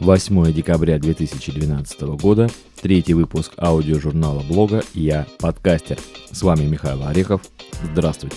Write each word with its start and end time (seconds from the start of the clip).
8 0.00 0.52
декабря 0.52 0.98
2012 0.98 2.00
года, 2.20 2.48
третий 2.80 3.14
выпуск 3.14 3.52
аудиожурнала 3.58 4.42
блога 4.42 4.84
«Я 4.94 5.26
подкастер». 5.40 5.98
С 6.30 6.42
вами 6.42 6.66
Михаил 6.66 7.04
Орехов. 7.04 7.42
Здравствуйте. 7.82 8.36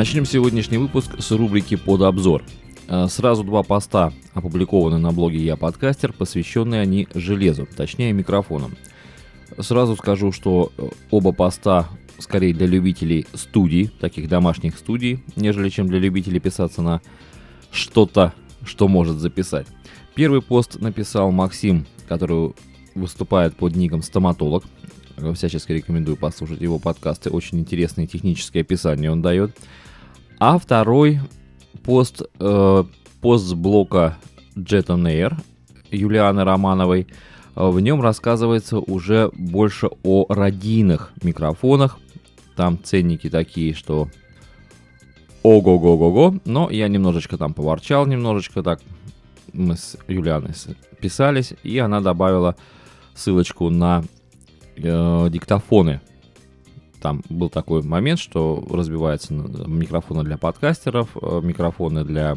Начнем 0.00 0.24
сегодняшний 0.24 0.78
выпуск 0.78 1.16
с 1.18 1.30
рубрики 1.30 1.76
«Под 1.76 2.00
обзор». 2.00 2.42
Э, 2.88 3.06
сразу 3.10 3.44
два 3.44 3.62
поста 3.62 4.14
опубликованы 4.32 4.96
на 4.96 5.12
блоге 5.12 5.44
«Я 5.44 5.56
подкастер», 5.56 6.14
посвященные 6.14 6.80
они 6.80 7.06
железу, 7.14 7.68
точнее 7.76 8.14
микрофонам. 8.14 8.78
Сразу 9.58 9.96
скажу, 9.96 10.32
что 10.32 10.72
э, 10.78 10.88
оба 11.10 11.32
поста 11.32 11.90
скорее 12.18 12.54
для 12.54 12.66
любителей 12.66 13.26
студий, 13.34 13.88
таких 13.88 14.30
домашних 14.30 14.78
студий, 14.78 15.22
нежели 15.36 15.68
чем 15.68 15.86
для 15.86 15.98
любителей 15.98 16.40
писаться 16.40 16.80
на 16.80 17.02
что-то, 17.70 18.32
что 18.64 18.88
может 18.88 19.18
записать. 19.18 19.66
Первый 20.14 20.40
пост 20.40 20.80
написал 20.80 21.30
Максим, 21.30 21.86
который 22.08 22.54
выступает 22.94 23.54
под 23.54 23.76
ником 23.76 24.00
«Стоматолог». 24.02 24.64
Всячески 25.34 25.72
рекомендую 25.72 26.16
послушать 26.16 26.62
его 26.62 26.78
подкасты. 26.78 27.28
Очень 27.28 27.60
интересное 27.60 28.06
техническое 28.06 28.62
описание 28.62 29.12
он 29.12 29.20
дает. 29.20 29.54
А 30.40 30.58
второй 30.58 31.20
пост, 31.82 32.22
э, 32.38 32.84
пост 33.20 33.44
с 33.44 33.52
блока 33.52 34.16
Jet 34.56 34.86
Air 34.86 35.34
Юлианы 35.90 36.44
Романовой. 36.44 37.08
В 37.54 37.78
нем 37.80 38.00
рассказывается 38.00 38.78
уже 38.78 39.30
больше 39.34 39.90
о 40.02 40.24
радийных 40.30 41.12
микрофонах. 41.22 41.98
Там 42.56 42.82
ценники 42.82 43.28
такие, 43.28 43.74
что 43.74 44.08
ого-го-го-го. 45.42 46.36
Но 46.46 46.70
я 46.70 46.88
немножечко 46.88 47.36
там 47.36 47.52
поворчал, 47.52 48.06
немножечко 48.06 48.62
так 48.62 48.80
мы 49.52 49.76
с 49.76 49.98
Юлианой 50.08 50.54
писались, 51.02 51.52
и 51.62 51.76
она 51.76 52.00
добавила 52.00 52.56
ссылочку 53.14 53.68
на 53.68 54.04
э, 54.76 55.28
диктофоны 55.30 56.00
там 57.00 57.22
был 57.28 57.48
такой 57.48 57.82
момент, 57.82 58.18
что 58.18 58.64
разбиваются 58.70 59.32
микрофоны 59.32 60.24
для 60.24 60.36
подкастеров, 60.36 61.08
э, 61.20 61.40
микрофоны 61.42 62.04
для, 62.04 62.36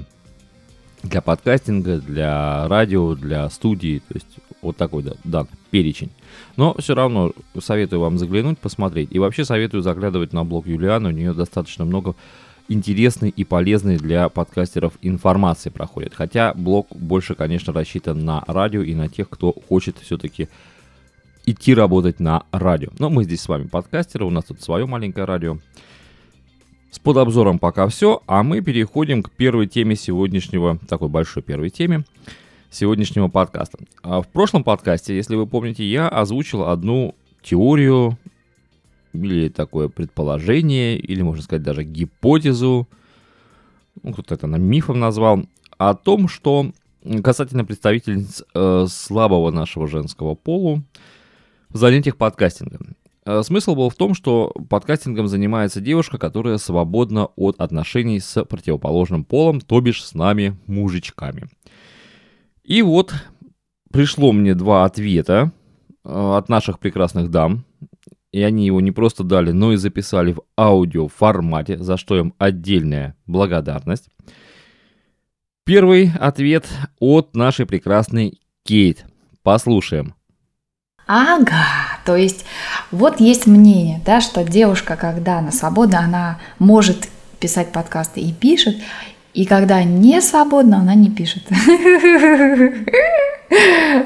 для 1.04 1.22
подкастинга, 1.22 2.00
для 2.00 2.68
радио, 2.68 3.16
для 3.16 3.50
студии, 3.50 4.02
то 4.08 4.14
есть 4.16 4.28
вот 4.62 4.78
такой, 4.78 5.04
да, 5.04 5.14
да, 5.24 5.46
перечень. 5.72 6.12
Но 6.56 6.76
все 6.80 6.96
равно 6.96 7.34
советую 7.60 8.00
вам 8.00 8.18
заглянуть, 8.18 8.58
посмотреть. 8.60 9.10
И 9.12 9.20
вообще 9.20 9.46
советую 9.46 9.84
заглядывать 9.84 10.34
на 10.34 10.44
блог 10.44 10.66
Юлианы, 10.66 11.10
у 11.10 11.12
нее 11.12 11.34
достаточно 11.34 11.86
много 11.86 12.16
интересной 12.70 13.30
и 13.30 13.44
полезной 13.44 13.98
для 13.98 14.30
подкастеров 14.30 14.94
информации 15.02 15.70
проходит. 15.70 16.14
Хотя 16.16 16.54
блог 16.54 16.88
больше, 16.96 17.36
конечно, 17.36 17.74
рассчитан 17.74 18.24
на 18.24 18.44
радио 18.48 18.82
и 18.82 18.96
на 18.96 19.10
тех, 19.10 19.30
кто 19.30 19.54
хочет 19.68 19.98
все-таки 20.00 20.48
идти 21.46 21.74
работать 21.74 22.20
на 22.20 22.44
радио. 22.52 22.90
Но 23.00 23.10
мы 23.10 23.24
здесь 23.24 23.42
с 23.42 23.48
вами 23.48 23.68
подкастеры, 23.68 24.26
у 24.26 24.30
нас 24.30 24.46
тут 24.46 24.62
свое 24.62 24.86
маленькое 24.86 25.26
радио. 25.26 25.58
С 26.92 27.00
подобзором 27.00 27.60
пока 27.60 27.88
все, 27.88 28.22
а 28.28 28.44
мы 28.44 28.62
переходим 28.62 29.24
к 29.24 29.32
первой 29.32 29.68
теме 29.68 29.96
сегодняшнего, 29.96 30.78
такой 30.88 31.10
большой 31.10 31.42
первой 31.42 31.70
теме 31.70 32.06
сегодняшнего 32.70 33.28
подкаста. 33.28 33.80
А 34.04 34.22
в 34.22 34.28
прошлом 34.28 34.64
подкасте, 34.64 35.16
если 35.16 35.36
вы 35.36 35.48
помните, 35.48 35.84
я 35.84 36.08
озвучил 36.08 36.64
одну 36.64 37.16
теорию 37.42 38.18
или 39.14 39.50
такое 39.50 39.90
предположение, 39.90 40.98
или 40.98 41.22
можно 41.22 41.44
сказать 41.44 41.64
даже 41.64 41.84
гипотезу, 41.84 42.88
ну, 44.02 44.14
кто-то 44.14 44.36
это 44.36 44.48
мифом 44.48 45.00
назвал, 45.00 45.44
о 45.78 45.94
том, 45.94 46.28
что 46.28 46.72
касательно 47.24 47.66
представительниц 47.66 48.44
э, 48.54 48.86
слабого 48.88 49.52
нашего 49.52 49.88
женского 49.88 50.36
полу, 50.36 50.78
в 50.78 50.84
занятиях 51.78 52.18
подкастингом. 52.18 52.96
Э, 53.26 53.42
смысл 53.44 53.76
был 53.76 53.90
в 53.90 53.96
том, 53.96 54.14
что 54.14 54.54
подкастингом 54.70 55.28
занимается 55.28 55.82
девушка, 55.82 56.18
которая 56.18 56.58
свободна 56.58 57.28
от 57.36 57.60
отношений 57.60 58.20
с 58.20 58.44
противоположным 58.46 59.24
полом, 59.24 59.62
то 59.62 59.80
бишь 59.82 60.04
с 60.04 60.14
нами, 60.14 60.58
мужичками. 60.68 61.48
И 62.64 62.82
вот 62.82 63.14
пришло 63.92 64.32
мне 64.32 64.56
два 64.56 64.86
ответа 64.86 65.52
э, 66.04 66.10
от 66.10 66.50
наших 66.50 66.80
прекрасных 66.80 67.30
дам, 67.30 67.66
и 68.32 68.42
они 68.42 68.66
его 68.66 68.82
не 68.82 68.92
просто 68.92 69.24
дали, 69.24 69.52
но 69.52 69.74
и 69.74 69.78
записали 69.78 70.34
в 70.34 70.42
аудио 70.58 71.08
формате, 71.08 71.78
за 71.78 71.98
что 71.98 72.18
им 72.18 72.34
отдельная 72.40 73.16
благодарность. 73.28 74.10
Первый 75.66 76.12
ответ 76.20 76.68
от 77.00 77.36
нашей 77.36 77.66
прекрасной 77.66 78.42
Кейт. 78.64 79.06
Послушаем. 79.44 80.16
Ага, 81.06 81.66
то 82.06 82.16
есть 82.16 82.46
вот 82.92 83.20
есть 83.20 83.46
мнение, 83.46 84.00
да, 84.06 84.22
что 84.22 84.44
девушка, 84.44 84.96
когда 84.96 85.40
она 85.40 85.52
свободна, 85.52 86.00
она 86.00 86.40
может 86.60 87.10
писать 87.40 87.74
подкасты 87.74 88.22
и 88.22 88.32
пишет, 88.32 88.78
и 89.34 89.46
когда 89.46 89.84
не 89.84 90.22
свободна, 90.22 90.78
она 90.78 90.96
не 90.96 91.10
пишет. 91.10 91.44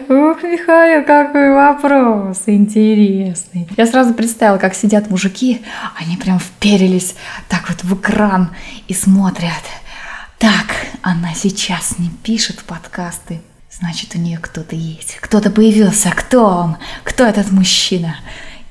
Ух, 0.09 0.43
Михаил, 0.43 1.05
какой 1.05 1.53
вопрос 1.53 2.43
интересный. 2.47 3.67
Я 3.77 3.85
сразу 3.85 4.13
представила, 4.13 4.57
как 4.57 4.73
сидят 4.73 5.09
мужики, 5.09 5.61
они 5.95 6.17
прям 6.17 6.39
вперились 6.39 7.15
так 7.47 7.69
вот 7.69 7.83
в 7.83 7.93
экран 7.95 8.49
и 8.87 8.93
смотрят. 8.93 9.63
Так, 10.39 10.73
она 11.01 11.33
сейчас 11.35 11.99
не 11.99 12.09
пишет 12.09 12.63
подкасты, 12.63 13.41
Значит, 13.79 14.15
у 14.15 14.19
нее 14.19 14.39
кто-то 14.41 14.75
есть. 14.75 15.17
Кто-то 15.21 15.51
появился. 15.51 16.09
Кто 16.15 16.45
он? 16.45 16.77
Кто 17.03 17.25
этот 17.25 17.51
мужчина? 17.51 18.15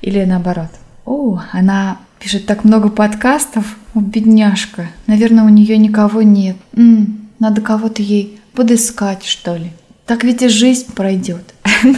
Или 0.01 0.25
наоборот. 0.25 0.69
О, 1.05 1.41
она 1.53 1.99
пишет 2.19 2.45
так 2.45 2.65
много 2.65 2.89
подкастов. 2.89 3.77
О, 3.93 4.01
бедняжка. 4.01 4.89
Наверное, 5.07 5.45
у 5.45 5.49
нее 5.49 5.77
никого 5.77 6.21
нет. 6.23 6.57
М-м, 6.75 7.29
надо 7.39 7.61
кого-то 7.61 8.01
ей 8.01 8.39
подыскать, 8.53 9.23
что 9.23 9.55
ли. 9.55 9.71
Так 10.05 10.23
ведь 10.23 10.41
и 10.41 10.49
жизнь 10.49 10.93
пройдет. 10.93 11.53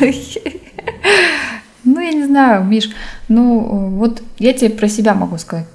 Ну, 1.86 2.02
я 2.02 2.12
не 2.12 2.26
знаю, 2.26 2.66
Миш, 2.66 2.90
ну, 3.30 3.90
вот 3.91 4.22
я 4.38 4.53
тебе 4.53 4.70
про 4.70 4.88
себя 4.90 5.16
могу 5.16 5.38
сказать. 5.38 5.66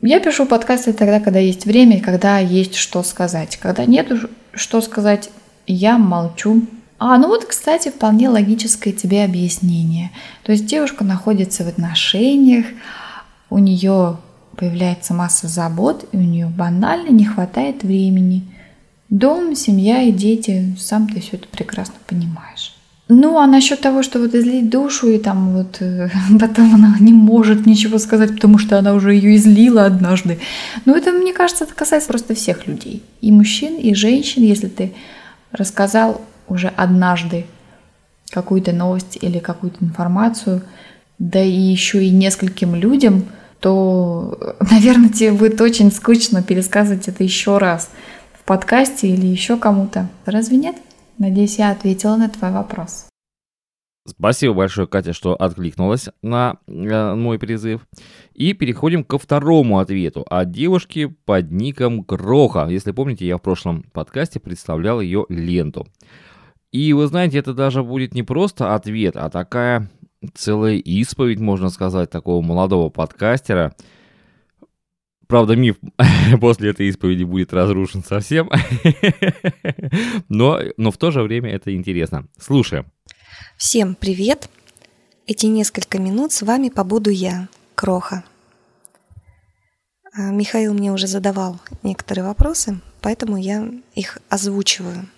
Я 0.00 0.18
пишу 0.20 0.46
подкасты 0.46 0.92
тогда, 0.92 1.20
когда 1.20 1.40
есть 1.40 1.66
время, 1.66 2.00
когда 2.00 2.38
есть 2.38 2.76
что 2.76 3.02
сказать. 3.02 3.58
Когда 3.60 3.84
нет 3.84 4.10
что 4.54 4.80
сказать, 4.80 5.30
я 5.66 5.98
молчу. 5.98 6.62
А, 6.98 7.18
ну 7.18 7.28
вот, 7.28 7.44
кстати, 7.44 7.88
вполне 7.88 8.28
логическое 8.28 8.92
тебе 8.92 9.24
объяснение. 9.24 10.10
То 10.44 10.52
есть 10.52 10.66
девушка 10.66 11.04
находится 11.04 11.64
в 11.64 11.68
отношениях, 11.68 12.66
у 13.50 13.58
нее 13.58 14.18
появляется 14.56 15.14
масса 15.14 15.48
забот, 15.48 16.08
и 16.12 16.16
у 16.16 16.20
нее 16.20 16.46
банально 16.46 17.08
не 17.08 17.24
хватает 17.24 17.82
времени. 17.82 18.44
Дом, 19.10 19.54
семья 19.54 20.02
и 20.02 20.12
дети, 20.12 20.76
сам 20.78 21.08
ты 21.08 21.20
все 21.20 21.36
это 21.36 21.48
прекрасно 21.48 21.96
понимаешь. 22.06 22.74
Ну, 23.08 23.38
а 23.38 23.46
насчет 23.46 23.80
того, 23.80 24.02
что 24.02 24.18
вот 24.20 24.34
излить 24.34 24.70
душу, 24.70 25.08
и 25.08 25.18
там 25.18 25.52
вот 25.52 25.78
э, 25.80 26.08
потом 26.40 26.74
она 26.74 26.96
не 26.98 27.12
может 27.12 27.66
ничего 27.66 27.98
сказать, 27.98 28.34
потому 28.34 28.58
что 28.58 28.78
она 28.78 28.94
уже 28.94 29.12
ее 29.14 29.36
излила 29.36 29.84
однажды. 29.84 30.38
Ну, 30.86 30.94
это, 30.94 31.12
мне 31.12 31.32
кажется, 31.32 31.64
это 31.64 31.74
касается 31.74 32.08
просто 32.08 32.34
всех 32.34 32.66
людей. 32.66 33.02
И 33.20 33.30
мужчин, 33.30 33.76
и 33.76 33.92
женщин, 33.94 34.42
если 34.44 34.68
ты 34.68 34.92
рассказал 35.52 36.20
уже 36.48 36.68
однажды 36.68 37.46
какую-то 38.30 38.72
новость 38.72 39.18
или 39.20 39.38
какую-то 39.38 39.84
информацию, 39.84 40.62
да 41.18 41.42
и 41.42 41.50
еще 41.50 42.04
и 42.04 42.10
нескольким 42.10 42.74
людям, 42.74 43.26
то, 43.60 44.56
наверное, 44.70 45.10
тебе 45.10 45.32
будет 45.32 45.60
очень 45.60 45.92
скучно 45.92 46.42
пересказывать 46.42 47.08
это 47.08 47.22
еще 47.22 47.58
раз 47.58 47.90
в 48.34 48.44
подкасте 48.44 49.08
или 49.08 49.26
еще 49.26 49.56
кому-то. 49.56 50.08
Разве 50.24 50.56
нет? 50.56 50.76
Надеюсь, 51.18 51.58
я 51.58 51.70
ответила 51.70 52.16
на 52.16 52.28
твой 52.28 52.50
вопрос. 52.50 53.06
Спасибо 54.04 54.54
большое, 54.54 54.88
Катя, 54.88 55.12
что 55.12 55.36
откликнулась 55.36 56.08
на 56.22 56.56
э, 56.66 57.14
мой 57.14 57.38
призыв. 57.38 57.86
И 58.34 58.52
переходим 58.52 59.04
ко 59.04 59.16
второму 59.16 59.78
ответу 59.78 60.26
от 60.28 60.50
девушки 60.50 61.14
под 61.24 61.52
ником 61.52 62.02
Кроха. 62.02 62.66
Если 62.68 62.90
помните, 62.90 63.26
я 63.26 63.36
в 63.36 63.42
прошлом 63.42 63.84
подкасте 63.92 64.40
представлял 64.40 65.00
ее 65.00 65.26
ленту. 65.28 65.86
И 66.72 66.92
вы 66.94 67.06
знаете, 67.06 67.38
это 67.38 67.54
даже 67.54 67.84
будет 67.84 68.14
не 68.14 68.24
просто 68.24 68.74
ответ, 68.74 69.16
а 69.16 69.30
такая 69.30 69.88
целая 70.34 70.76
исповедь, 70.76 71.38
можно 71.38 71.68
сказать, 71.68 72.10
такого 72.10 72.42
молодого 72.42 72.90
подкастера. 72.90 73.74
Правда, 75.28 75.54
миф 75.54 75.76
после 76.40 76.70
этой 76.70 76.88
исповеди 76.88 77.22
будет 77.22 77.52
разрушен 77.52 78.02
совсем. 78.02 78.50
но, 80.28 80.60
но 80.76 80.90
в 80.90 80.98
то 80.98 81.10
же 81.10 81.22
время 81.22 81.50
это 81.50 81.74
интересно. 81.74 82.26
Слушаем. 82.36 82.86
Всем 83.56 83.94
привет! 83.94 84.48
Эти 85.26 85.46
несколько 85.46 85.98
минут 85.98 86.32
с 86.32 86.42
вами 86.42 86.68
побуду 86.68 87.10
я, 87.10 87.48
Кроха. 87.74 88.24
А, 90.12 90.30
Михаил 90.30 90.74
мне 90.74 90.92
уже 90.92 91.06
задавал 91.06 91.58
некоторые 91.82 92.24
вопросы, 92.24 92.80
поэтому 93.00 93.36
я 93.36 93.66
их 93.94 94.18
озвучиваю. 94.28 95.08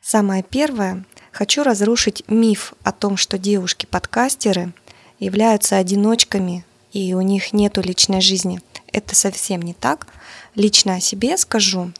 Самое 0.00 0.42
первое. 0.42 1.04
Хочу 1.32 1.62
разрушить 1.62 2.22
миф 2.28 2.74
о 2.82 2.92
том, 2.92 3.16
что 3.16 3.38
девушки-подкастеры 3.38 4.72
являются 5.18 5.76
одиночками 5.76 6.64
и 6.92 7.14
у 7.14 7.20
них 7.20 7.52
нету 7.52 7.80
личной 7.80 8.20
жизни. 8.20 8.60
Это 8.92 9.14
совсем 9.14 9.62
не 9.62 9.74
так. 9.74 10.06
Лично 10.54 10.96
о 10.96 11.00
себе 11.00 11.36
скажу. 11.36 11.92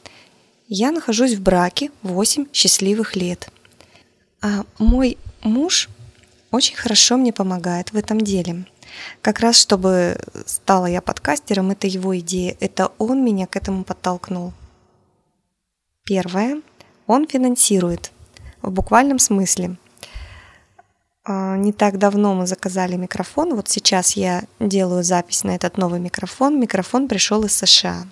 Я 0.69 0.91
нахожусь 0.91 1.35
в 1.35 1.43
браке 1.43 1.91
8 2.03 2.47
счастливых 2.53 3.17
лет. 3.17 3.51
А 4.43 4.65
мой 4.79 5.19
муж 5.43 5.89
очень 6.51 6.77
хорошо 6.77 7.17
мне 7.17 7.33
помогает 7.33 7.93
в 7.93 7.97
этом 7.97 8.21
деле. 8.21 8.65
Как 9.23 9.41
раз 9.41 9.57
чтобы 9.57 10.19
стала 10.47 10.87
я 10.87 11.01
подкастером, 11.01 11.71
это 11.71 11.87
его 11.87 12.19
идея, 12.19 12.57
это 12.61 12.91
он 12.99 13.25
меня 13.25 13.47
к 13.47 13.57
этому 13.57 13.85
подтолкнул. 13.85 14.53
Первое. 16.05 16.61
Он 17.07 17.27
финансирует. 17.27 18.11
В 18.63 18.71
буквальном 18.71 19.19
смысле. 19.19 19.77
А, 21.25 21.57
не 21.57 21.73
так 21.73 21.99
давно 21.99 22.35
мы 22.35 22.47
заказали 22.47 22.97
микрофон. 22.97 23.55
Вот 23.55 23.69
сейчас 23.69 24.17
я 24.17 24.45
делаю 24.59 25.05
запись 25.05 25.45
на 25.45 25.55
этот 25.55 25.77
новый 25.77 26.01
микрофон. 26.01 26.59
Микрофон 26.59 27.09
пришел 27.09 27.45
из 27.45 27.55
США. 27.57 28.07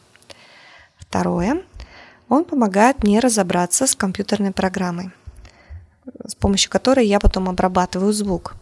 Второе. 0.96 1.62
Он 2.28 2.44
помогает 2.44 3.02
мне 3.02 3.20
разобраться 3.20 3.86
с 3.86 3.96
компьютерной 3.96 4.52
программой, 4.52 5.10
с 6.24 6.34
помощью 6.34 6.70
которой 6.70 7.06
я 7.06 7.18
потом 7.20 7.48
обрабатываю 7.48 8.12
звук. 8.12 8.54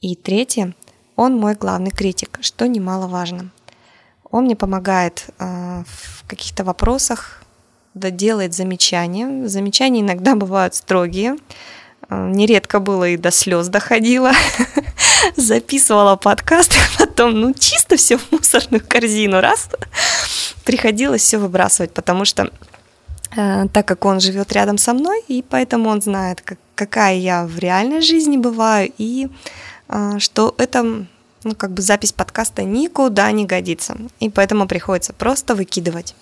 И 0.00 0.14
третье. 0.14 0.74
Он 1.16 1.36
мой 1.36 1.54
главный 1.54 1.90
критик, 1.90 2.38
что 2.40 2.68
немаловажно. 2.68 3.50
Он 4.30 4.44
мне 4.44 4.54
помогает 4.54 5.26
э, 5.38 5.82
в 5.86 6.26
каких-то 6.28 6.62
вопросах, 6.62 7.42
да 7.94 8.10
делает 8.10 8.54
замечания. 8.54 9.48
Замечания 9.48 10.00
иногда 10.00 10.36
бывают 10.36 10.74
строгие. 10.74 11.36
Э, 12.08 12.30
нередко 12.30 12.78
было 12.78 13.08
и 13.08 13.16
до 13.16 13.30
слез 13.30 13.68
доходило. 13.68 14.32
Записывала 15.36 16.16
подкаст, 16.16 16.74
и 16.74 16.98
потом, 16.98 17.40
ну, 17.40 17.54
чисто 17.54 17.96
все 17.96 18.18
в 18.18 18.30
мусорную 18.30 18.84
корзину, 18.86 19.40
раз. 19.40 19.70
Приходилось 20.64 21.22
все 21.22 21.38
выбрасывать, 21.38 21.92
потому 21.92 22.24
что 22.24 22.50
так 23.30 23.86
как 23.86 24.04
он 24.04 24.20
живет 24.20 24.52
рядом 24.52 24.78
со 24.78 24.94
мной, 24.94 25.22
и 25.28 25.42
поэтому 25.42 25.90
он 25.90 26.00
знает, 26.00 26.40
как, 26.40 26.58
какая 26.74 27.16
я 27.16 27.46
в 27.46 27.58
реальной 27.58 28.00
жизни 28.00 28.36
бываю, 28.36 28.92
и 28.98 29.28
а, 29.88 30.18
что 30.18 30.54
это 30.58 31.06
ну, 31.44 31.54
как 31.54 31.72
бы 31.72 31.82
запись 31.82 32.12
подкаста 32.12 32.62
никуда 32.62 33.30
не 33.32 33.44
годится, 33.44 33.96
и 34.20 34.30
поэтому 34.30 34.66
приходится 34.66 35.12
просто 35.12 35.54
выкидывать. 35.54 36.14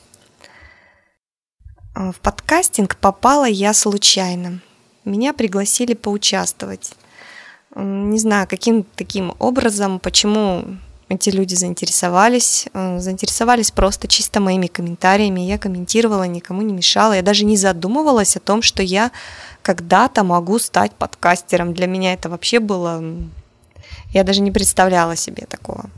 А, 1.95 2.13
в 2.13 2.17
подкастинг 2.17 2.97
попала 2.97 3.47
я 3.47 3.73
случайно. 3.73 4.61
Меня 5.05 5.33
пригласили 5.33 5.95
поучаствовать. 5.95 6.93
Не 7.75 8.19
знаю, 8.19 8.49
каким 8.49 8.85
таким 8.97 9.35
образом, 9.39 10.01
почему 10.01 10.65
эти 11.09 11.31
люди 11.31 11.55
заинтересовались. 11.55 12.67
Заинтересовались 12.75 13.71
просто 13.71 14.09
чисто 14.09 14.41
моими 14.41 14.67
комментариями. 14.67 15.41
Я 15.41 15.59
комментировала, 15.59 16.25
никому 16.25 16.63
не 16.63 16.75
мешала. 16.75 17.13
Я 17.13 17.23
даже 17.23 17.45
не 17.45 17.57
задумывалась 17.57 18.37
о 18.37 18.41
том, 18.41 18.63
что 18.63 18.83
я 18.83 19.13
когда-то 19.63 20.25
могу 20.25 20.59
стать 20.59 20.93
подкастером. 20.93 21.75
Для 21.75 21.87
меня 21.87 22.13
это 22.13 22.29
вообще 22.29 22.61
было 22.61 23.03
я 24.13 24.25
даже 24.25 24.41
не 24.41 24.51
представляла 24.51 25.17
себе 25.17 25.47
такого. 25.47 25.91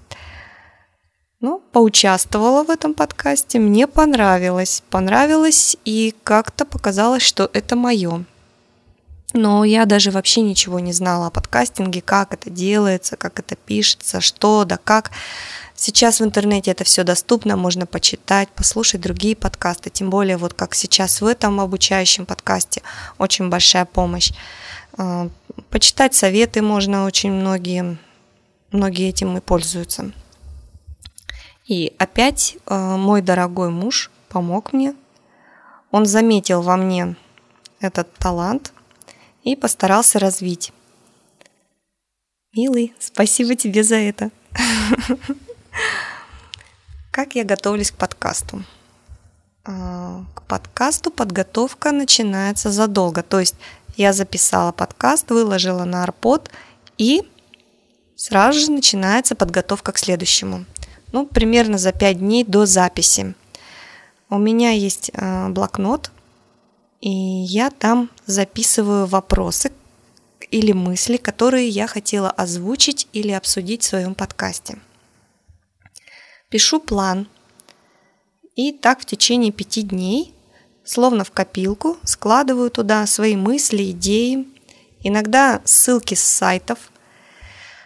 Ну, 1.41 1.63
поучаствовала 1.73 2.65
в 2.65 2.71
этом 2.71 2.95
подкасте, 2.95 3.61
мне 3.61 3.87
понравилось. 3.87 4.83
Понравилось 4.91 5.77
и 5.85 6.15
как-то 6.25 6.65
показалось, 6.65 7.23
что 7.23 7.49
это 7.53 7.77
мое. 7.77 8.25
Но 9.35 9.65
я 9.65 9.85
даже 9.85 10.11
вообще 10.11 10.41
ничего 10.41 10.81
не 10.81 10.93
знала 10.93 11.27
о 11.27 11.31
подкастинге, 11.31 12.01
как 12.01 12.33
это 12.33 12.49
делается, 12.49 13.17
как 13.17 13.39
это 13.39 13.57
пишется, 13.57 14.21
что 14.21 14.65
да 14.65 14.79
как. 14.79 15.11
Сейчас 15.75 16.21
в 16.21 16.25
интернете 16.25 16.71
это 16.71 16.85
все 16.85 17.05
доступно, 17.05 17.57
можно 17.57 17.87
почитать, 17.87 18.49
послушать 18.49 19.03
другие 19.03 19.37
подкасты, 19.37 19.91
тем 19.91 20.09
более 20.11 20.39
вот 20.39 20.55
как 20.55 20.75
сейчас 20.75 21.21
в 21.21 21.27
этом 21.27 21.61
обучающем 21.61 22.27
подкасте 22.27 22.83
очень 23.19 23.51
большая 23.51 23.85
помощь. 23.85 24.33
А, 24.97 25.29
почитать 25.71 26.15
советы 26.15 26.63
можно 26.63 27.05
очень 27.05 27.31
многие, 27.31 27.99
многие 28.73 29.11
этим 29.11 29.37
и 29.37 29.41
пользуются. 29.41 30.11
И 31.67 31.95
опять 31.99 32.57
а, 32.67 32.97
мой 32.97 33.21
дорогой 33.21 33.69
муж 33.69 34.11
помог 34.31 34.73
мне. 34.73 34.95
Он 35.91 36.07
заметил 36.07 36.63
во 36.63 36.77
мне 36.77 37.15
этот 37.81 38.13
талант 38.15 38.73
и 39.43 39.57
постарался 39.57 40.19
развить. 40.19 40.73
Милый, 42.55 42.95
спасибо 42.99 43.55
тебе 43.55 43.83
за 43.83 43.97
это. 43.97 44.31
Как 47.11 47.35
я 47.35 47.45
готовлюсь 47.45 47.91
к 47.91 47.97
подкасту? 47.97 48.63
А, 49.65 50.25
к 50.35 50.43
подкасту 50.43 51.11
подготовка 51.11 51.93
начинается 51.93 52.71
задолго. 52.71 53.23
То 53.23 53.41
есть 53.41 53.55
я 53.97 54.13
записала 54.13 54.73
подкаст, 54.73 55.31
выложила 55.31 55.85
на 55.85 56.05
Арпод, 56.05 56.51
и 56.97 57.23
сразу 58.17 58.59
же 58.61 58.71
начинается 58.71 59.35
подготовка 59.35 59.93
к 59.93 59.99
следующему. 59.99 60.65
Ну, 61.13 61.27
примерно 61.27 61.79
за 61.79 61.93
5 61.93 62.19
дней 62.19 62.45
до 62.45 62.67
записи. 62.67 63.35
У 64.31 64.39
меня 64.39 64.71
есть 64.71 65.11
э, 65.15 65.49
блокнот, 65.49 66.11
и 67.01 67.11
я 67.11 67.71
там 67.71 68.11
записываю 68.27 69.07
вопросы 69.07 69.73
или 70.51 70.73
мысли, 70.73 71.17
которые 71.17 71.69
я 71.69 71.87
хотела 71.87 72.31
озвучить 72.31 73.09
или 73.13 73.31
обсудить 73.33 73.83
в 73.83 73.87
своем 73.87 74.15
подкасте. 74.15 74.79
Пишу 76.49 76.81
план, 76.81 77.29
и 78.57 78.73
так 78.73 79.01
в 79.01 79.05
течение 79.05 79.53
пяти 79.53 79.83
дней 79.83 80.35
словно 80.89 81.23
в 81.23 81.31
копилку, 81.31 81.99
складываю 82.03 82.71
туда 82.71 83.07
свои 83.07 83.37
мысли, 83.37 83.91
идеи, 83.91 84.49
иногда 85.03 85.61
ссылки 85.65 86.15
с 86.15 86.25
сайтов. 86.25 86.79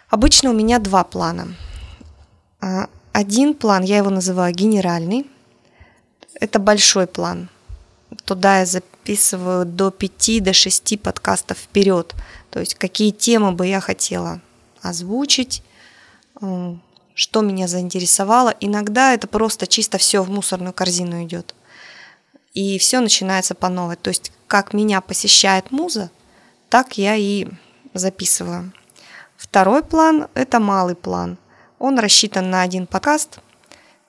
Обычно 0.09 0.51
у 0.51 0.53
меня 0.53 0.79
два 0.79 1.03
плана. 1.03 1.53
А, 2.61 2.87
один 3.11 3.55
план, 3.55 3.83
я 3.83 3.97
его 3.97 4.09
называю 4.09 4.53
генеральный, 4.53 5.29
это 6.35 6.59
большой 6.59 7.05
план. 7.07 7.49
Туда 8.23 8.59
я 8.59 8.65
записываю 9.03 9.65
до 9.65 9.91
5 9.91 10.43
до 10.43 10.53
6 10.53 10.99
подкастов 11.01 11.57
вперед. 11.57 12.15
То 12.49 12.59
есть 12.59 12.75
какие 12.75 13.11
темы 13.11 13.51
бы 13.51 13.67
я 13.67 13.81
хотела 13.81 14.39
озвучить, 14.81 15.61
что 17.13 17.41
меня 17.41 17.67
заинтересовало. 17.67 18.55
Иногда 18.61 19.13
это 19.13 19.27
просто 19.27 19.67
чисто 19.67 19.97
все 19.97 20.23
в 20.23 20.29
мусорную 20.29 20.73
корзину 20.73 21.23
идет 21.23 21.53
и 22.53 22.77
все 22.77 23.01
начинается 23.01 23.55
по 23.55 23.67
новой. 23.67 23.97
То 23.97 24.09
есть 24.09 24.31
как 24.47 24.73
меня 24.73 25.01
посещает 25.01 25.71
муза, 25.71 26.09
так 26.69 26.97
я 26.97 27.15
и 27.15 27.47
записываю. 27.93 28.71
Второй 29.35 29.83
план– 29.83 30.27
это 30.33 30.59
малый 30.59 30.95
план. 30.95 31.37
Он 31.79 31.99
рассчитан 31.99 32.49
на 32.49 32.61
один 32.61 32.87
подкаст, 32.87 33.39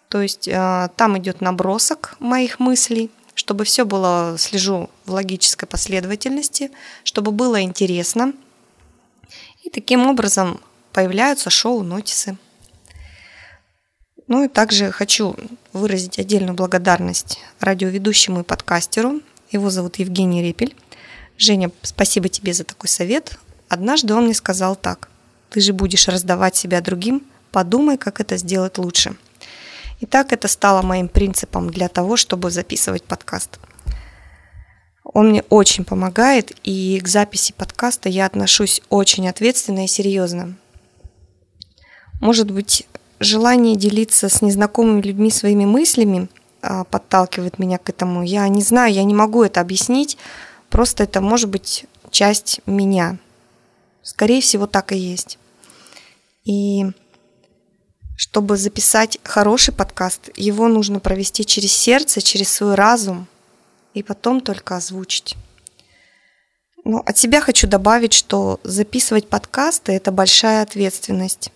то 0.09 0.23
есть 0.23 0.47
э, 0.47 0.89
там 0.97 1.19
идет 1.19 1.41
набросок 1.41 2.15
моих 2.21 2.61
мыслей, 2.61 3.11
чтобы 3.35 3.65
все 3.65 3.85
было, 3.85 4.37
слежу 4.39 4.91
в 5.07 5.13
логической 5.13 5.67
последовательности, 5.67 6.71
чтобы 7.03 7.33
было 7.33 7.63
интересно. 7.63 8.33
И 9.63 9.71
таким 9.71 10.07
образом 10.07 10.61
появляются 10.93 11.51
шоу-нотисы. 11.51 12.37
Ну 14.27 14.45
и 14.45 14.49
также 14.49 14.91
хочу 14.91 15.37
выразить 15.73 16.19
отдельную 16.19 16.55
благодарность 16.55 17.41
радиоведущему 17.61 18.41
и 18.41 18.45
подкастеру. 18.45 19.21
Его 19.51 19.71
зовут 19.71 19.97
Евгений 19.97 20.43
Репель. 20.43 20.75
Женя, 21.37 21.71
спасибо 21.83 22.29
тебе 22.29 22.55
за 22.55 22.65
такой 22.65 22.89
совет. 22.89 23.39
Однажды 23.69 24.15
он 24.15 24.25
мне 24.25 24.35
сказал 24.35 24.77
так. 24.77 25.09
Ты 25.51 25.61
же 25.61 25.73
будешь 25.73 26.09
раздавать 26.09 26.57
себя 26.57 26.81
другим, 26.81 27.23
подумай, 27.51 27.99
как 27.99 28.21
это 28.21 28.37
сделать 28.37 28.79
лучше. 28.79 29.17
И 30.05 30.07
так 30.07 30.35
это 30.35 30.49
стало 30.49 30.83
моим 30.83 31.09
принципом 31.09 31.71
для 31.71 31.89
того, 31.89 32.19
чтобы 32.19 32.51
записывать 32.51 33.05
подкаст. 33.05 33.59
Он 35.03 35.31
мне 35.31 35.43
очень 35.49 35.87
помогает, 35.87 36.53
и 36.63 37.01
к 37.03 37.09
записи 37.09 37.55
подкаста 37.57 38.11
я 38.11 38.27
отношусь 38.27 38.83
очень 38.91 39.27
ответственно 39.27 39.85
и 39.85 39.89
серьезно. 39.89 40.57
Может 42.21 42.51
быть, 42.51 42.87
желание 43.19 43.77
делиться 43.77 44.29
с 44.29 44.43
незнакомыми 44.43 45.01
людьми 45.01 45.31
своими 45.31 45.65
мыслями 45.65 46.29
а, 46.61 46.85
подталкивает 46.85 47.59
меня 47.59 47.79
к 47.79 47.89
этому. 47.89 48.23
Я 48.25 48.47
не 48.49 48.61
знаю, 48.61 48.93
я 48.93 49.05
не 49.05 49.15
могу 49.15 49.43
это 49.43 49.63
объяснить. 49.63 50.19
Просто 50.69 51.05
это 51.05 51.23
может 51.23 51.49
быть 51.49 51.87
часть 52.11 52.61
меня. 52.67 53.17
Скорее 54.03 54.43
всего, 54.43 54.67
так 54.67 54.93
и 54.93 54.99
есть. 54.99 55.39
И 56.45 56.91
чтобы 58.17 58.57
записать 58.57 59.19
хороший 59.25 59.75
подкаст, 59.75 60.31
его 60.37 60.69
нужно 60.69 61.01
провести 61.01 61.45
через 61.45 61.73
сердце, 61.73 62.21
через 62.21 62.53
свой 62.53 62.75
разум 62.75 63.27
и 63.93 64.03
потом 64.03 64.41
только 64.41 64.77
озвучить. 64.77 65.37
Ну, 66.85 66.99
от 66.99 67.17
себя 67.17 67.41
хочу 67.41 67.67
добавить, 67.67 68.13
что 68.13 68.61
записывать 68.63 69.29
подкасты– 69.29 69.93
это 69.95 70.13
большая 70.13 70.63
ответственность. 70.63 71.51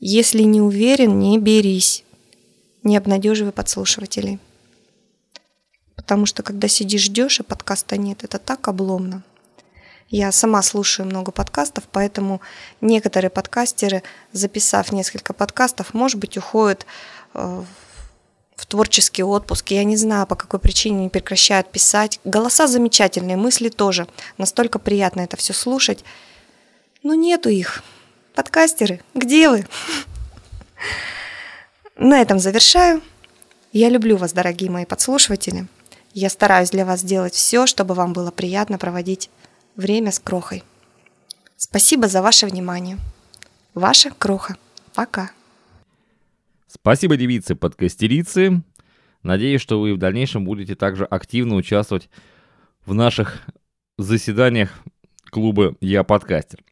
Если 0.00 0.42
не 0.42 0.60
уверен, 0.60 1.18
не 1.18 1.38
берись. 1.38 2.04
Не 2.82 2.96
обнадеживай 2.96 3.52
подслушивателей. 3.52 4.40
Потому 5.94 6.26
что 6.26 6.42
когда 6.42 6.68
сидишь, 6.68 7.02
ждешь, 7.02 7.40
и 7.40 7.44
подкаста 7.44 7.96
нет, 7.96 8.24
это 8.24 8.38
так 8.38 8.66
обломно. 8.66 9.22
Я 10.10 10.32
сама 10.32 10.62
слушаю 10.62 11.04
много 11.06 11.32
подкастов, 11.32 11.84
поэтому 11.92 12.40
некоторые 12.80 13.28
подкастеры, 13.28 14.02
записав 14.32 14.90
несколько 14.90 15.34
подкастов, 15.34 15.92
может 15.92 16.18
быть, 16.18 16.38
уходят 16.38 16.86
э, 17.34 17.62
в 18.56 18.66
творческий 18.66 19.22
отпуск. 19.22 19.70
Я 19.70 19.84
не 19.84 19.96
знаю, 19.98 20.26
по 20.26 20.34
какой 20.34 20.60
причине 20.60 21.04
не 21.04 21.08
прекращают 21.10 21.70
писать. 21.70 22.20
Голоса 22.24 22.66
замечательные, 22.66 23.36
мысли 23.36 23.68
тоже. 23.68 24.08
Настолько 24.38 24.78
приятно 24.78 25.20
это 25.20 25.36
все 25.36 25.52
слушать. 25.52 26.02
Но 27.02 27.12
нету 27.12 27.50
их. 27.50 27.82
Подкастеры, 28.34 29.02
где 29.14 29.50
вы? 29.50 29.66
На 31.96 32.22
этом 32.22 32.38
завершаю. 32.38 33.02
Я 33.72 33.90
люблю 33.90 34.16
вас, 34.16 34.32
дорогие 34.32 34.70
мои 34.70 34.86
подслушиватели. 34.86 35.66
Я 36.14 36.30
стараюсь 36.30 36.70
для 36.70 36.86
вас 36.86 37.00
сделать 37.00 37.34
все, 37.34 37.66
чтобы 37.66 37.94
вам 37.94 38.14
было 38.14 38.30
приятно 38.30 38.78
проводить 38.78 39.28
время 39.78 40.10
с 40.10 40.18
Крохой. 40.18 40.62
Спасибо 41.56 42.08
за 42.08 42.20
ваше 42.20 42.46
внимание. 42.46 42.98
Ваша 43.74 44.10
Кроха. 44.10 44.56
Пока. 44.94 45.30
Спасибо, 46.66 47.16
девицы-подкастерицы. 47.16 48.62
Надеюсь, 49.22 49.62
что 49.62 49.80
вы 49.80 49.94
в 49.94 49.98
дальнейшем 49.98 50.44
будете 50.44 50.74
также 50.74 51.04
активно 51.04 51.54
участвовать 51.54 52.10
в 52.84 52.92
наших 52.92 53.42
заседаниях 53.96 54.80
клуба 55.30 55.76
«Я 55.80 56.02
подкастер». 56.02 56.62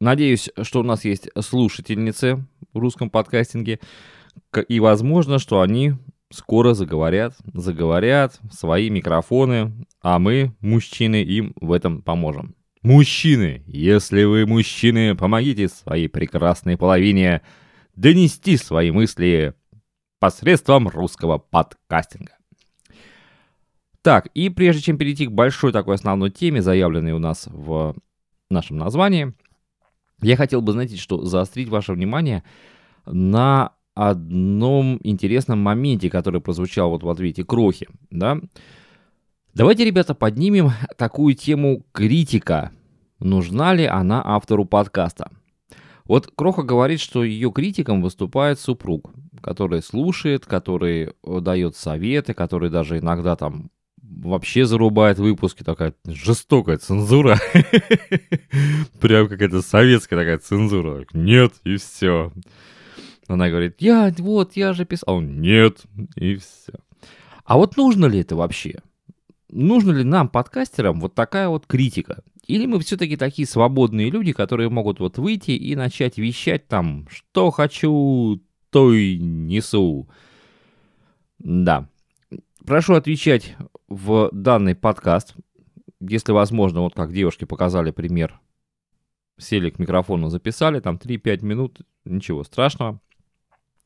Надеюсь, 0.00 0.50
что 0.62 0.80
у 0.80 0.82
нас 0.84 1.04
есть 1.04 1.28
слушательницы 1.40 2.44
в 2.72 2.78
русском 2.78 3.10
подкастинге, 3.10 3.80
и 4.68 4.80
возможно, 4.80 5.38
что 5.38 5.60
они 5.60 5.94
скоро 6.32 6.74
заговорят, 6.74 7.34
заговорят 7.52 8.40
свои 8.50 8.90
микрофоны, 8.90 9.72
а 10.00 10.18
мы, 10.18 10.54
мужчины, 10.60 11.22
им 11.22 11.52
в 11.60 11.72
этом 11.72 12.02
поможем. 12.02 12.54
Мужчины, 12.82 13.62
если 13.66 14.24
вы 14.24 14.46
мужчины, 14.46 15.14
помогите 15.14 15.68
своей 15.68 16.08
прекрасной 16.08 16.76
половине– 16.76 17.42
донести 17.96 18.56
свои 18.56 18.90
мысли 18.90 19.54
посредством 20.18 20.88
русского 20.88 21.38
подкастинга. 21.38 22.36
Так, 24.02 24.26
и 24.34 24.48
прежде 24.48 24.82
чем 24.82 24.98
перейти 24.98 25.26
к 25.26 25.32
большой 25.32 25.72
такой 25.72 25.94
основной 25.94 26.30
теме, 26.30 26.62
заявленной 26.62 27.12
у 27.12 27.18
нас 27.18 27.46
в 27.46 27.94
нашем 28.50 28.76
названии, 28.78 29.34
я 30.20 30.36
хотел 30.36 30.60
бы, 30.60 30.72
знаете, 30.72 30.96
что 30.96 31.24
заострить 31.24 31.68
ваше 31.68 31.92
внимание 31.92 32.42
на 33.06 33.72
одном 33.94 34.98
интересном 35.02 35.60
моменте, 35.60 36.10
который 36.10 36.40
прозвучал 36.40 36.90
вот 36.90 37.02
в 37.02 37.08
ответе 37.08 37.44
Крохи, 37.44 37.88
да. 38.10 38.40
Давайте, 39.54 39.84
ребята, 39.84 40.14
поднимем 40.14 40.70
такую 40.96 41.34
тему 41.34 41.84
критика. 41.92 42.72
Нужна 43.18 43.74
ли 43.74 43.84
она 43.84 44.22
автору 44.24 44.64
подкаста? 44.64 45.30
Вот 46.04 46.30
Кроха 46.34 46.62
говорит, 46.62 47.00
что 47.00 47.22
ее 47.22 47.52
критиком 47.52 48.02
выступает 48.02 48.58
супруг, 48.58 49.12
который 49.40 49.82
слушает, 49.82 50.46
который 50.46 51.12
э, 51.24 51.40
дает 51.40 51.76
советы, 51.76 52.34
который 52.34 52.70
даже 52.70 52.98
иногда 52.98 53.36
там 53.36 53.70
вообще 54.02 54.64
зарубает 54.64 55.18
выпуски, 55.18 55.62
такая 55.62 55.94
жестокая 56.06 56.78
цензура. 56.78 57.38
Прям 59.00 59.28
какая-то 59.28 59.62
советская 59.62 60.18
такая 60.18 60.38
цензура. 60.38 61.06
Нет, 61.12 61.52
и 61.64 61.76
все. 61.76 62.32
Она 63.28 63.48
говорит, 63.48 63.76
я, 63.80 64.12
вот, 64.18 64.56
я 64.56 64.72
же 64.72 64.84
писал. 64.84 65.16
Он, 65.16 65.40
нет, 65.40 65.82
и 66.16 66.36
все. 66.36 66.74
А 67.44 67.56
вот 67.56 67.76
нужно 67.76 68.06
ли 68.06 68.20
это 68.20 68.36
вообще? 68.36 68.80
Нужно 69.50 69.92
ли 69.92 70.04
нам, 70.04 70.28
подкастерам, 70.28 71.00
вот 71.00 71.14
такая 71.14 71.48
вот 71.48 71.66
критика? 71.66 72.22
Или 72.46 72.66
мы 72.66 72.80
все-таки 72.80 73.16
такие 73.16 73.46
свободные 73.46 74.10
люди, 74.10 74.32
которые 74.32 74.68
могут 74.68 74.98
вот 74.98 75.18
выйти 75.18 75.52
и 75.52 75.76
начать 75.76 76.18
вещать 76.18 76.66
там, 76.66 77.06
что 77.08 77.50
хочу, 77.50 78.42
то 78.70 78.92
и 78.92 79.18
несу. 79.18 80.08
Да. 81.38 81.88
Прошу 82.64 82.94
отвечать 82.94 83.56
в 83.88 84.30
данный 84.32 84.74
подкаст. 84.74 85.34
Если 86.00 86.32
возможно, 86.32 86.80
вот 86.80 86.94
как 86.94 87.12
девушки 87.12 87.44
показали 87.44 87.90
пример. 87.90 88.40
Сели 89.38 89.70
к 89.70 89.78
микрофону, 89.78 90.28
записали, 90.28 90.80
там 90.80 90.96
3-5 90.96 91.44
минут, 91.44 91.80
ничего 92.04 92.44
страшного. 92.44 93.00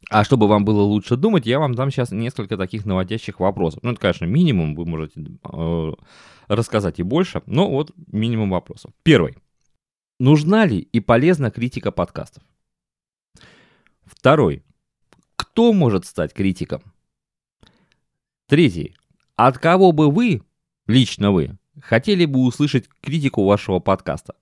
А 0.09 0.23
чтобы 0.25 0.47
вам 0.47 0.65
было 0.65 0.83
лучше 0.83 1.17
думать, 1.17 1.47
я 1.47 1.59
вам 1.59 1.75
дам 1.75 1.91
сейчас 1.91 2.13
несколько 2.13 2.57
таких 2.57 2.87
наводящих 2.87 3.41
вопросов. 3.41 3.83
Ну, 3.83 3.91
это, 3.91 4.01
конечно, 4.01 4.25
минимум, 4.25 4.77
вы 4.77 4.87
можете 4.87 5.21
э, 5.21 5.93
рассказать 6.47 7.01
и 7.01 7.03
больше, 7.03 7.43
но 7.47 7.69
вот 7.69 7.93
минимум 8.13 8.51
вопросов. 8.51 8.93
Первый. 9.03 9.37
Нужна 10.21 10.65
ли 10.65 10.79
и 10.79 11.01
полезна 11.01 11.51
критика 11.51 11.91
подкастов? 11.91 12.43
Второй. 14.05 14.63
Кто 15.35 15.73
может 15.73 16.07
стать 16.07 16.33
критиком? 16.33 16.83
Третий. 18.47 18.95
От 19.35 19.59
кого 19.59 19.91
бы 19.91 20.11
вы, 20.11 20.41
лично 20.87 21.33
вы, 21.33 21.59
хотели 21.83 22.27
бы 22.27 22.41
услышать 22.45 22.89
критику 23.01 23.45
вашего 23.45 23.81
подкаста? 23.81 24.35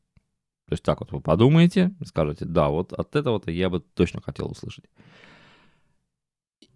То 0.67 0.73
есть 0.73 0.83
так 0.83 1.01
вот 1.01 1.13
вы 1.13 1.21
подумаете, 1.21 1.95
скажете, 2.05 2.45
да, 2.45 2.69
вот 2.69 2.93
от 2.93 3.17
этого-то 3.17 3.51
я 3.51 3.71
бы 3.71 3.81
точно 3.81 4.21
хотел 4.21 4.51
услышать. 4.51 4.85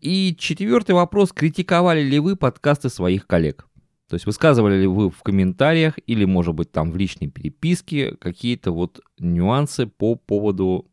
И 0.00 0.34
четвертый 0.38 0.94
вопрос. 0.94 1.32
Критиковали 1.32 2.02
ли 2.02 2.18
вы 2.18 2.36
подкасты 2.36 2.88
своих 2.88 3.26
коллег? 3.26 3.66
То 4.08 4.14
есть 4.14 4.26
высказывали 4.26 4.80
ли 4.80 4.86
вы 4.86 5.10
в 5.10 5.22
комментариях 5.22 5.98
или, 6.06 6.24
может 6.24 6.54
быть, 6.54 6.72
там 6.72 6.92
в 6.92 6.96
личной 6.96 7.28
переписке 7.28 8.16
какие-то 8.16 8.72
вот 8.72 9.00
нюансы 9.18 9.86
по 9.86 10.14
поводу 10.14 10.90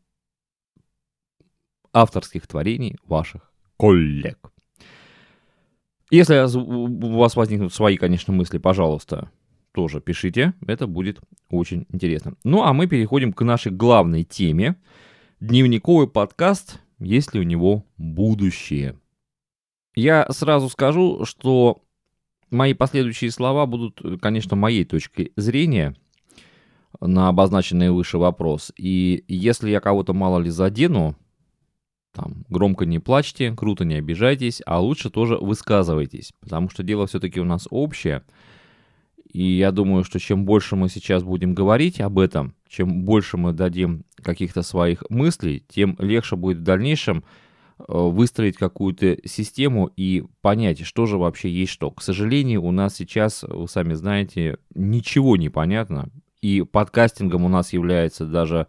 авторских 1.92 2.46
творений 2.46 2.96
ваших 3.06 3.52
коллег? 3.78 4.52
Если 6.10 6.36
у 6.58 7.16
вас 7.16 7.36
возникнут 7.36 7.72
свои, 7.72 7.96
конечно, 7.96 8.32
мысли, 8.32 8.58
пожалуйста, 8.58 9.30
тоже 9.72 10.00
пишите. 10.00 10.54
Это 10.66 10.86
будет 10.86 11.20
очень 11.50 11.86
интересно. 11.90 12.34
Ну, 12.44 12.62
а 12.62 12.72
мы 12.72 12.86
переходим 12.86 13.32
к 13.32 13.42
нашей 13.42 13.72
главной 13.72 14.24
теме. 14.24 14.76
Дневниковый 15.40 16.08
подкаст, 16.08 16.80
есть 16.98 17.34
ли 17.34 17.40
у 17.40 17.44
него 17.44 17.84
будущее? 17.96 18.98
Я 19.94 20.26
сразу 20.30 20.68
скажу, 20.68 21.24
что 21.24 21.82
мои 22.50 22.74
последующие 22.74 23.30
слова 23.30 23.66
будут, 23.66 24.00
конечно, 24.20 24.56
моей 24.56 24.84
точкой 24.84 25.32
зрения 25.36 25.96
на 27.00 27.28
обозначенный 27.28 27.90
выше 27.90 28.18
вопрос. 28.18 28.72
И 28.76 29.24
если 29.28 29.70
я 29.70 29.80
кого-то 29.80 30.12
мало 30.14 30.38
ли 30.38 30.50
задену, 30.50 31.16
там, 32.12 32.44
громко 32.48 32.86
не 32.86 32.98
плачьте, 32.98 33.52
круто 33.52 33.84
не 33.84 33.96
обижайтесь, 33.96 34.62
а 34.64 34.80
лучше 34.80 35.10
тоже 35.10 35.36
высказывайтесь, 35.36 36.32
потому 36.40 36.70
что 36.70 36.82
дело 36.82 37.06
все-таки 37.06 37.40
у 37.40 37.44
нас 37.44 37.66
общее. 37.70 38.22
И 39.32 39.42
я 39.42 39.72
думаю, 39.72 40.04
что 40.04 40.18
чем 40.18 40.44
больше 40.44 40.76
мы 40.76 40.88
сейчас 40.88 41.22
будем 41.22 41.54
говорить 41.54 42.00
об 42.00 42.18
этом, 42.18 42.54
чем 42.68 43.04
больше 43.04 43.36
мы 43.36 43.52
дадим 43.52 44.04
каких-то 44.22 44.62
своих 44.62 45.04
мыслей, 45.08 45.64
тем 45.68 45.96
легче 45.98 46.36
будет 46.36 46.58
в 46.58 46.62
дальнейшем 46.62 47.24
Э, 47.78 47.84
выстроить 47.88 48.56
какую-то 48.56 49.18
систему 49.28 49.90
и 49.96 50.24
понять, 50.40 50.86
что 50.86 51.04
же 51.04 51.18
вообще 51.18 51.50
есть 51.50 51.72
что. 51.72 51.90
К 51.90 52.00
сожалению, 52.00 52.62
у 52.64 52.70
нас 52.70 52.94
сейчас, 52.94 53.42
вы 53.42 53.68
сами 53.68 53.92
знаете, 53.92 54.56
ничего 54.74 55.36
не 55.36 55.50
понятно. 55.50 56.08
И 56.40 56.62
подкастингом 56.62 57.44
у 57.44 57.48
нас 57.48 57.74
является 57.74 58.24
даже 58.24 58.66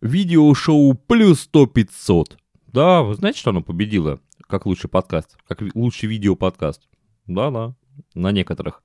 видеошоу 0.00 0.94
плюс 0.94 1.50
100-500. 1.52 2.38
Да, 2.68 3.02
вы 3.02 3.14
знаете, 3.14 3.38
что 3.40 3.50
оно 3.50 3.60
победило 3.60 4.20
как 4.46 4.64
лучший 4.64 4.88
подкаст, 4.88 5.36
как 5.46 5.60
лучший 5.74 6.08
видеоподкаст? 6.08 6.88
Да-да, 7.26 7.74
на 8.14 8.32
некоторых, 8.32 8.82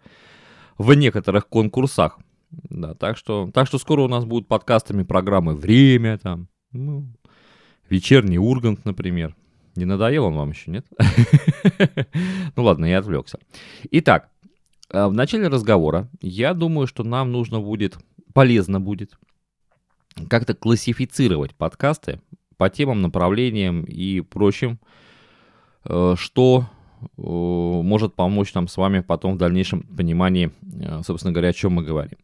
в 0.77 0.93
некоторых 0.93 1.47
конкурсах. 1.47 2.19
Да, 2.51 2.93
так 2.93 3.17
что, 3.17 3.49
так 3.53 3.67
что 3.67 3.77
скоро 3.77 4.01
у 4.01 4.07
нас 4.07 4.25
будут 4.25 4.47
подкастами 4.47 5.03
программы 5.03 5.55
«Время» 5.55 6.17
там, 6.17 6.47
ну, 6.71 7.07
Вечерний 7.89 8.37
Ургант, 8.37 8.85
например. 8.85 9.35
Не 9.75 9.85
надоел 9.85 10.25
он 10.25 10.35
вам 10.35 10.51
еще, 10.51 10.71
нет? 10.71 10.85
Ну 12.55 12.63
ладно, 12.63 12.85
я 12.85 12.99
отвлекся. 12.99 13.39
Итак, 13.91 14.29
э, 14.89 15.05
в 15.05 15.13
начале 15.13 15.49
разговора 15.49 16.09
я 16.21 16.53
думаю, 16.53 16.87
что 16.87 17.03
нам 17.03 17.31
нужно 17.31 17.59
будет, 17.59 17.97
полезно 18.33 18.79
будет 18.79 19.17
как-то 20.29 20.53
классифицировать 20.53 21.53
подкасты 21.55 22.21
по 22.57 22.69
темам, 22.69 23.01
направлениям 23.01 23.83
и 23.83 24.21
прочим, 24.21 24.79
э, 25.83 26.15
что 26.17 26.69
может 27.17 28.15
помочь 28.15 28.53
нам 28.53 28.67
с 28.67 28.77
вами 28.77 28.99
потом 28.99 29.35
в 29.35 29.37
дальнейшем 29.37 29.83
понимании, 29.83 30.51
собственно 31.03 31.33
говоря, 31.33 31.49
о 31.49 31.53
чем 31.53 31.73
мы 31.73 31.83
говорим. 31.83 32.17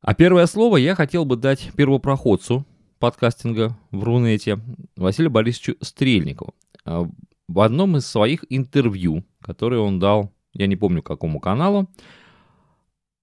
А 0.00 0.14
первое 0.14 0.46
слово 0.46 0.78
я 0.78 0.94
хотел 0.94 1.24
бы 1.24 1.36
дать 1.36 1.70
первопроходцу 1.76 2.64
подкастинга 2.98 3.76
в 3.90 4.02
Рунете 4.02 4.58
Василию 4.96 5.30
Борисовичу 5.30 5.76
Стрельникову. 5.80 6.54
А, 6.84 7.08
в 7.48 7.60
одном 7.60 7.96
из 7.96 8.06
своих 8.06 8.44
интервью, 8.48 9.24
которое 9.40 9.78
он 9.78 9.98
дал, 9.98 10.32
я 10.54 10.66
не 10.66 10.76
помню 10.76 11.02
какому 11.02 11.40
каналу, 11.40 11.88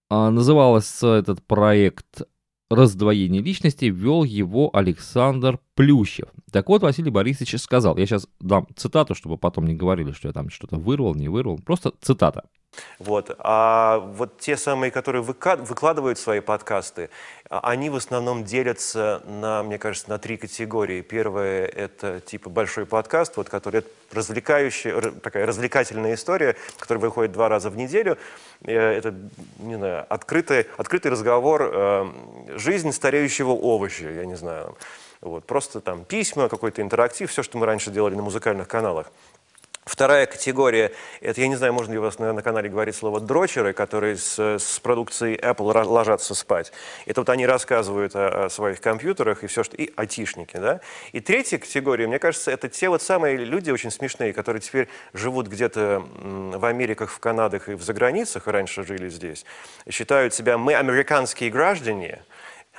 назывался 0.10 1.16
этот 1.16 1.44
проект 1.44 2.24
раздвоение 2.70 3.42
личности 3.42 3.86
вел 3.86 4.24
его 4.24 4.70
Александр 4.74 5.60
Плющев. 5.76 6.30
Так 6.52 6.70
вот, 6.70 6.82
Василий 6.82 7.12
Борисович 7.12 7.60
сказал, 7.62 7.98
я 7.98 8.06
сейчас 8.06 8.28
дам 8.40 8.68
цитату, 8.76 9.16
чтобы 9.16 9.38
потом 9.38 9.66
не 9.66 9.76
говорили, 9.76 10.12
что 10.12 10.28
я 10.28 10.34
там 10.34 10.50
что-то 10.50 10.78
вырвал, 10.78 11.16
не 11.16 11.30
вырвал, 11.30 11.60
просто 11.60 11.94
цитата. 12.02 12.44
Вот. 13.00 13.36
А 13.40 14.00
вот 14.00 14.40
те 14.40 14.58
самые, 14.58 14.92
которые 14.92 15.22
выкладывают 15.22 16.20
свои 16.20 16.40
подкасты, 16.40 17.10
а, 17.50 17.62
они 17.64 17.90
в 17.90 17.96
основном 17.96 18.44
делятся 18.44 19.22
на, 19.26 19.64
мне 19.64 19.78
кажется, 19.78 20.10
на 20.10 20.20
три 20.20 20.38
категории. 20.38 21.02
Первое– 21.02 21.66
это 21.68 22.20
типа 22.20 22.50
большой 22.50 22.86
подкаст, 22.86 23.38
вот, 23.38 23.50
который 23.50 23.84
развлекающая, 24.12 25.12
такая 25.12 25.46
развлекательная 25.46 26.14
история, 26.14 26.56
которая 26.78 27.02
выходит 27.02 27.32
два 27.32 27.50
раза 27.50 27.70
в 27.70 27.78
неделю. 27.78 28.18
Э, 28.64 28.78
это, 28.78 29.16
не 29.58 29.76
знаю, 29.76 30.06
открытый, 30.10 30.68
открытый 30.78 31.12
разговор, 31.12 31.72
э, 31.74 32.06
жизнь 32.56 32.92
стареющего 32.92 33.52
овоща, 33.52 34.10
я 34.10 34.26
не 34.26 34.36
знаю. 34.36 34.78
Вот, 35.22 35.46
просто 35.46 35.82
там 35.82 36.06
письма, 36.06 36.48
какой-то 36.48 36.82
интерактив, 36.82 37.30
все, 37.30 37.44
что 37.44 37.58
мы 37.58 37.66
раньше 37.66 37.92
делали 37.92 38.16
на 38.16 38.22
музыкальных 38.22 38.68
каналах. 38.70 39.12
Вторая 39.90 40.28
категория, 40.28 40.92
это, 41.20 41.42
я 41.42 41.48
не 41.48 41.56
знаю, 41.56 41.74
можно 41.74 41.94
ли 41.94 41.98
у 41.98 42.04
вас 42.04 42.20
на, 42.20 42.32
на 42.32 42.44
канале 42.44 42.70
говорить 42.70 42.96
слово 42.96 43.20
дрочеры, 43.20 43.74
которые 43.74 44.18
с, 44.18 44.38
с 44.38 44.80
продукцией 44.82 45.36
Apple 45.36 45.84
ложатся 45.84 46.36
спать. 46.36 46.72
Это 47.08 47.22
вот 47.22 47.30
они 47.30 47.48
рассказывают 47.48 48.16
о, 48.16 48.46
о 48.46 48.50
своих 48.52 48.82
компьютерах 48.82 49.44
и 49.44 49.48
все, 49.48 49.64
что... 49.64 49.76
И 49.76 49.92
айтишники, 49.96 50.58
да. 50.58 50.82
И 51.12 51.22
третья 51.22 51.58
категория, 51.58 52.06
мне 52.06 52.20
кажется, 52.20 52.52
это 52.52 52.70
те 52.70 52.88
вот 52.88 53.02
самые 53.02 53.38
люди 53.38 53.72
очень 53.72 53.90
смешные, 53.90 54.32
которые 54.32 54.62
теперь 54.62 54.90
живут 55.14 55.48
где-то 55.48 56.04
в 56.22 56.66
Америках, 56.66 57.10
в 57.10 57.18
Канадах 57.18 57.68
и 57.68 57.74
в 57.74 57.82
заграницах, 57.82 58.48
и 58.48 58.52
раньше 58.52 58.84
жили 58.84 59.10
здесь, 59.10 59.44
считают 59.90 60.36
себя 60.36 60.60
«мы 60.60 60.76
американские 60.76 61.50
граждане», 61.50 62.22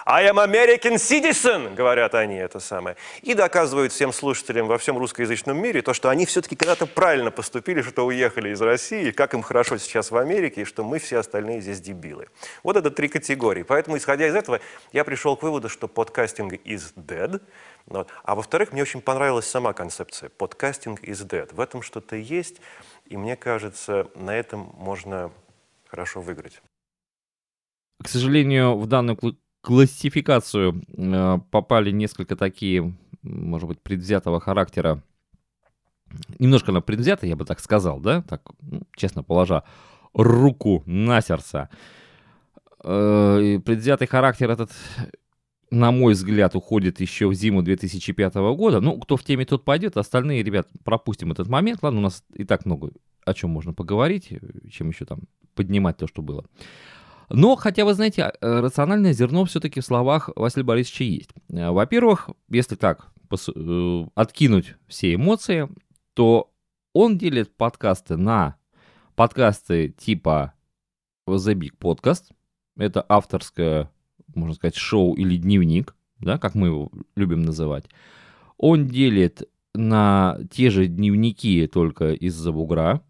I 0.07 0.25
am 0.29 0.39
American 0.39 0.95
citizen, 0.95 1.75
говорят 1.75 2.15
они 2.15 2.37
это 2.37 2.61
самое. 2.61 2.97
И 3.23 3.35
доказывают 3.35 3.93
всем 3.93 4.13
слушателям 4.13 4.67
во 4.67 4.79
всем 4.79 4.97
русскоязычном 4.99 5.61
мире 5.61 5.83
то, 5.83 5.93
что 5.93 6.09
они 6.09 6.27
все-таки 6.27 6.57
когда-то 6.57 6.87
правильно 6.87 7.31
поступили, 7.31 7.83
что 7.83 8.07
уехали 8.07 8.51
из 8.51 8.61
России, 8.61 9.11
как 9.11 9.35
им 9.35 9.43
хорошо 9.43 9.77
сейчас 9.79 10.11
в 10.11 10.17
Америке, 10.17 10.63
и 10.63 10.65
что 10.65 10.85
мы 10.85 10.99
все 10.99 11.19
остальные 11.19 11.61
здесь 11.61 11.81
дебилы. 11.81 12.29
Вот 12.63 12.77
это 12.77 12.91
три 12.91 13.09
категории. 13.09 13.63
Поэтому, 13.63 13.97
исходя 13.97 14.27
из 14.27 14.35
этого, 14.35 14.61
я 14.93 15.05
пришел 15.05 15.37
к 15.37 15.43
выводу, 15.43 15.69
что 15.69 15.89
подкастинг 15.89 16.55
is 16.65 16.93
dead. 16.97 17.43
Вот. 17.87 18.09
А 18.25 18.35
во-вторых, 18.35 18.73
мне 18.73 18.83
очень 18.83 19.01
понравилась 19.01 19.47
сама 19.47 19.73
концепция. 19.73 20.31
Подкастинг 20.31 21.03
is 21.03 21.27
dead. 21.27 21.55
В 21.55 21.61
этом 21.61 21.83
что-то 21.83 22.17
есть, 22.17 22.61
и 23.07 23.17
мне 23.17 23.37
кажется, 23.37 24.09
на 24.15 24.35
этом 24.35 24.73
можно 24.79 25.31
хорошо 25.89 26.21
выиграть. 26.21 26.63
К 28.03 28.09
сожалению, 28.09 28.79
в 28.79 28.87
данную 28.87 29.17
классификацию 29.61 30.83
э, 30.97 31.39
попали 31.51 31.91
несколько 31.91 32.37
такие, 32.37 32.95
может 33.23 33.69
быть, 33.69 33.81
предвзятого 33.81 34.41
характера. 34.41 35.03
Немножко 36.39 36.73
на 36.73 36.81
предвзято, 36.81 37.27
я 37.27 37.37
бы 37.37 37.45
так 37.45 37.61
сказал, 37.61 38.01
да? 38.01 38.23
Так, 38.23 38.43
ну, 38.63 38.83
честно 38.97 39.23
положа 39.23 39.63
руку 40.13 40.83
на 40.87 41.21
сердце. 41.21 41.69
Э, 42.83 43.61
предвзятый 43.65 44.09
характер 44.09 44.51
этот, 44.51 44.71
на 45.71 45.93
мой 45.93 46.15
взгляд, 46.15 46.57
уходит 46.57 47.01
еще 47.01 47.29
в 47.29 47.35
зиму 47.35 47.63
2005 47.63 48.35
года. 48.57 48.81
Ну, 48.81 48.99
кто 48.99 49.17
в 49.17 49.25
теме, 49.25 49.45
тот 49.45 49.65
пойдет. 49.65 49.97
Остальные, 49.97 50.43
ребят, 50.43 50.69
пропустим 50.85 51.33
этот 51.33 51.49
момент. 51.49 51.83
Ладно, 51.83 52.01
у 52.01 52.03
нас 52.03 52.25
и 52.35 52.45
так 52.45 52.65
много 52.65 52.91
о 53.25 53.35
чем 53.35 53.51
можно 53.51 53.73
поговорить, 53.73 54.33
чем 54.71 54.89
еще 54.89 55.05
там 55.05 55.21
поднимать 55.55 55.99
то, 55.99 56.07
что 56.07 56.23
было. 56.23 56.45
Но, 57.31 57.55
хотя, 57.55 57.85
вы 57.85 57.95
знаете, 57.95 58.23
э, 58.23 58.61
рациональное 58.61 59.13
зерно 59.13 59.45
все-таки 59.45 59.81
в 59.81 59.85
словах 59.85 60.31
Василия 60.35 60.65
Борисовича 60.65 61.05
есть. 61.05 61.31
Э, 61.49 61.71
во-первых, 61.71 62.31
если 62.49 62.75
так 62.75 63.13
э, 63.31 64.05
откинуть 64.17 64.75
все 64.89 65.15
эмоции, 65.15 65.69
то 66.15 66.53
он 66.93 67.19
делит 67.19 67.57
подкасты 67.57 68.17
на 68.17 68.57
подкасты 69.15 69.91
типа 69.91 70.55
The 71.29 71.55
Big 71.55 71.79
Podcast. 71.79 72.33
Это 72.77 73.05
авторское, 73.09 73.93
можно 74.35 74.55
сказать, 74.55 74.75
шоу 74.75 75.15
или 75.15 75.37
дневник, 75.37 75.95
да, 76.19 76.37
как 76.37 76.57
мы 76.57 76.67
его 76.67 76.91
любим 77.15 77.43
называть. 77.43 77.85
Он 78.57 78.89
делит 78.89 79.49
на 79.73 80.37
те 80.51 80.71
же 80.71 80.89
дневники, 80.89 81.69
только 81.69 82.13
из-за 82.13 82.51
бугра 82.51 83.03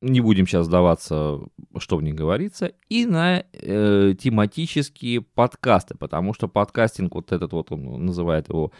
не 0.00 0.20
будем 0.20 0.46
сейчас 0.46 0.66
сдаваться, 0.66 1.40
что 1.78 1.96
в 1.96 2.02
них 2.02 2.14
говорится, 2.14 2.72
и 2.88 3.06
на 3.06 3.44
э, 3.52 4.14
тематические 4.18 5.22
подкасты, 5.22 5.96
потому 5.96 6.34
что 6.34 6.48
подкастинг, 6.48 7.14
вот 7.14 7.32
этот 7.32 7.52
вот, 7.52 7.72
он 7.72 8.06
называет 8.06 8.48
его 8.48 8.72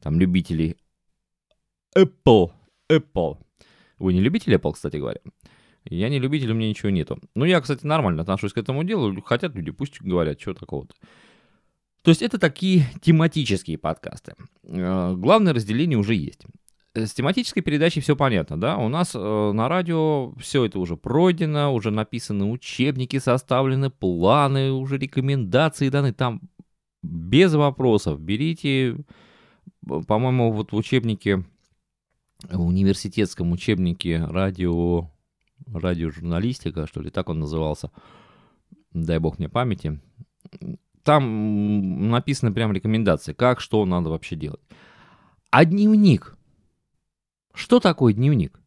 там 0.00 0.20
любители 0.20 0.76
Apple, 1.96 2.52
Apple. 2.90 3.38
Вы 3.98 4.12
не 4.12 4.20
любитель 4.20 4.54
Apple, 4.54 4.74
кстати 4.74 4.98
говоря? 4.98 5.20
Я 5.88 6.08
не 6.08 6.18
любитель, 6.18 6.50
у 6.50 6.54
меня 6.54 6.68
ничего 6.68 6.90
нету. 6.90 7.18
Ну, 7.34 7.44
я, 7.44 7.60
кстати, 7.60 7.86
нормально 7.86 8.22
отношусь 8.22 8.52
к 8.52 8.58
этому 8.58 8.84
делу. 8.84 9.20
Хотят 9.22 9.54
люди, 9.54 9.70
пусть 9.70 10.00
говорят, 10.02 10.40
что 10.40 10.52
такого-то. 10.52 10.94
То 12.02 12.10
есть 12.10 12.22
это 12.22 12.38
такие 12.38 12.86
тематические 13.00 13.78
подкасты. 13.78 14.34
Э, 14.64 15.14
главное 15.16 15.54
разделение 15.54 15.98
уже 15.98 16.14
есть. 16.14 16.44
Э, 16.96 17.06
с 17.06 17.12
тематической 17.12 17.62
передачей 17.62 18.00
все 18.00 18.16
понятно, 18.16 18.58
да? 18.58 18.78
У 18.78 18.88
нас 18.88 19.12
э, 19.14 19.52
на 19.52 19.68
радио 19.68 20.32
все 20.38 20.64
это 20.64 20.78
уже 20.78 20.96
пройдено, 20.96 21.72
уже 21.74 21.90
написаны 21.90 22.46
учебники, 22.46 23.18
составлены 23.18 23.90
планы, 23.90 24.72
уже 24.72 24.96
рекомендации 24.96 25.90
даны. 25.90 26.12
Там 26.12 26.40
без 27.02 27.54
вопросов. 27.54 28.20
Берите, 28.20 28.96
по-моему, 29.86 30.52
вот 30.52 30.72
в 30.72 30.76
учебнике, 30.76 31.44
в 32.42 32.66
университетском 32.66 33.52
учебнике 33.52 34.24
радио, 34.24 35.10
радиожурналистика, 35.66 36.86
что 36.86 37.02
ли, 37.02 37.10
так 37.10 37.28
он 37.28 37.40
назывался, 37.40 37.90
дай 38.92 39.18
бог 39.18 39.38
мне 39.38 39.48
памяти, 39.48 40.00
там 41.02 42.10
написаны 42.10 42.52
прям 42.52 42.72
рекомендации, 42.72 43.32
как, 43.32 43.60
что 43.60 43.84
надо 43.84 44.10
вообще 44.10 44.34
делать. 44.36 44.60
А 45.50 45.64
дневник, 45.64 46.35
что 47.56 47.80
такое 47.80 48.12
дневник? 48.12 48.60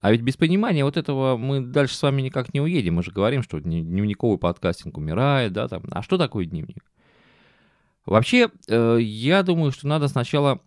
А 0.00 0.12
ведь 0.12 0.20
без 0.20 0.36
понимания 0.36 0.84
вот 0.84 0.98
этого 0.98 1.38
мы 1.38 1.62
дальше 1.62 1.96
с 1.96 2.02
вами 2.02 2.20
никак 2.20 2.52
не 2.52 2.60
уедем. 2.60 2.96
Мы 2.96 3.02
же 3.02 3.10
говорим, 3.10 3.42
что 3.42 3.58
дневниковый 3.58 4.36
подкастинг 4.36 4.98
умирает, 4.98 5.54
да, 5.54 5.66
там. 5.66 5.84
А 5.90 6.02
что 6.02 6.18
такое 6.18 6.44
дневник? 6.44 6.84
Вообще, 8.04 8.50
э, 8.68 8.98
я 9.00 9.42
думаю, 9.42 9.72
что 9.72 9.88
надо 9.88 10.08
сначала 10.08 10.60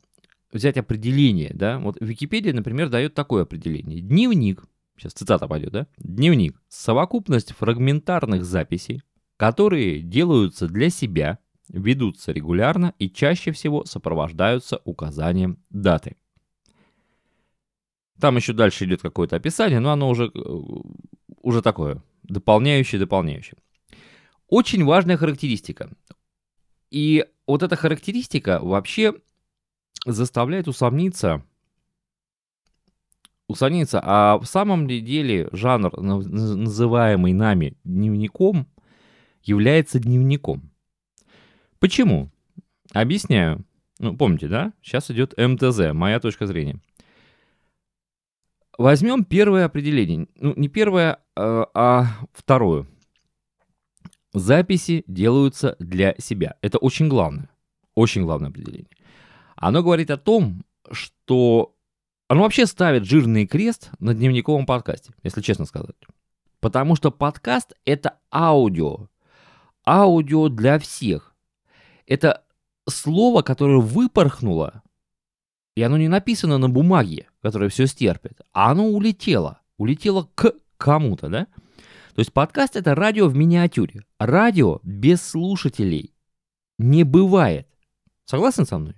взять 0.51 0.77
определение, 0.77 1.51
да. 1.53 1.77
Вот 1.77 1.97
Википедия, 1.99 2.51
например, 2.51 2.89
дает 2.89 3.13
такое 3.13 3.43
определение. 3.43 4.01
Дневник, 4.01 4.63
сейчас 4.97 5.13
цитата 5.13 5.47
пойдет, 5.47 5.71
да. 5.71 5.87
Дневник– 5.99 6.59
совокупность 6.67 7.53
фрагментарных 7.53 8.43
записей, 8.43 9.03
которые 9.37 10.01
делаются 10.01 10.67
для 10.67 10.89
себя, 10.89 11.37
ведутся 11.69 12.31
регулярно 12.31 12.95
и 12.97 13.07
чаще 13.07 13.51
всего 13.51 13.85
сопровождаются 13.85 14.81
указанием 14.83 15.59
даты– 15.69 16.15
там 18.19 18.35
еще 18.35 18.53
дальше 18.53 18.85
идет 18.85 19.01
какое-то 19.01 19.35
описание, 19.35 19.79
но 19.79 19.91
оно 19.91 20.09
уже, 20.09 20.31
э, 20.33 20.39
уже 21.41 21.61
такое, 21.61 22.01
дополняющее, 22.23 22.99
дополняющее. 22.99 23.57
Очень 24.47 24.85
важная 24.85 25.17
характеристика. 25.17 25.91
И 26.89 27.25
вот 27.45 27.63
эта 27.63 27.75
характеристика 27.75 28.59
вообще 28.61 29.13
заставляет 30.05 30.67
усомниться, 30.67 31.43
усомниться, 33.47 34.01
а 34.03 34.37
в 34.37 34.45
самом 34.45 34.87
деле 34.87 35.49
жанр, 35.51 35.99
называемый 35.99 37.33
нами 37.33 37.77
дневником, 37.83 38.67
является 39.43 39.99
дневником. 39.99 40.71
Почему? 41.79 42.31
Объясняю. 42.93 43.65
Ну, 43.99 44.15
помните, 44.15 44.47
да? 44.47 44.73
Сейчас 44.81 45.09
идет 45.11 45.33
МТЗ, 45.37 45.93
моя 45.93 46.19
точка 46.19 46.47
зрения. 46.47 46.79
Возьмем 48.77 49.25
первое 49.25 49.65
определение. 49.65 50.27
Ну, 50.35 50.53
не 50.55 50.67
первое, 50.67 51.19
а, 51.35 51.67
а 51.73 52.05
второе. 52.31 52.85
Записи 54.33 55.03
делаются 55.07 55.75
для 55.79 56.13
себя. 56.19 56.55
Это 56.61 56.77
очень 56.77 57.07
главное. 57.07 57.49
Очень 57.95 58.23
главное 58.23 58.49
определение. 58.49 58.89
Оно 59.55 59.81
говорит 59.81 60.11
о 60.11 60.17
том, 60.17 60.63
что 60.91 61.75
оно 62.27 62.43
вообще 62.43 62.67
ставит 62.67 63.05
жирный 63.05 63.47
крест 63.47 63.89
на 63.99 64.13
дневниковом 64.13 64.67
подкасте, 64.67 65.11
если 65.23 65.41
честно 65.41 65.65
сказать. 65.65 65.95
Потому 66.59 66.95
что 66.95 67.09
подкаст— 67.09 67.73
это 67.85 68.19
аудио. 68.31 69.07
Аудио 69.85 70.49
для 70.49 70.77
всех. 70.77 71.35
Это 72.05 72.43
слово, 72.87 73.41
которое 73.41 73.79
выпорхнуло, 73.79 74.83
и 75.77 75.81
оно 75.83 75.95
не 75.95 76.07
написано 76.07 76.57
на 76.57 76.69
бумаге, 76.69 77.27
которая 77.43 77.69
все 77.69 77.85
стерпит, 77.85 78.41
а 78.51 78.71
оно 78.71 78.87
улетело. 78.87 79.61
Улетело 79.77 80.27
к 80.33 80.55
кому-то, 80.75 81.29
да? 81.29 81.45
То 82.15 82.19
есть 82.21 82.33
подкаст— 82.33 82.75
это 82.77 82.95
радио 82.95 83.27
в 83.27 83.35
миниатюре. 83.35 84.03
Радио 84.17 84.79
без 84.81 85.21
слушателей 85.21 86.15
не 86.79 87.03
бывает. 87.03 87.67
Согласен 88.25 88.65
со 88.65 88.79
мной? 88.79 88.95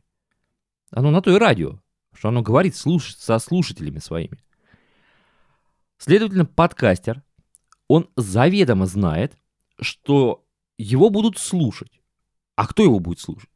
Оно 0.91 1.11
на 1.11 1.21
то 1.21 1.35
и 1.35 1.37
радио, 1.37 1.81
что 2.13 2.29
оно 2.29 2.41
говорит 2.43 2.77
слуш... 2.77 3.13
со 3.13 3.39
слушателями 3.39 3.99
своими. 3.99 4.41
Следовательно, 5.97 6.45
подкастер, 6.45 7.23
он 7.89 8.09
заведомо 8.15 8.85
знает, 8.85 9.35
что 9.81 10.45
его 10.77 11.09
будут 11.09 11.39
слушать. 11.39 11.99
А 12.55 12.67
кто 12.67 12.83
его 12.83 13.01
будет 13.01 13.19
слушать? 13.19 13.49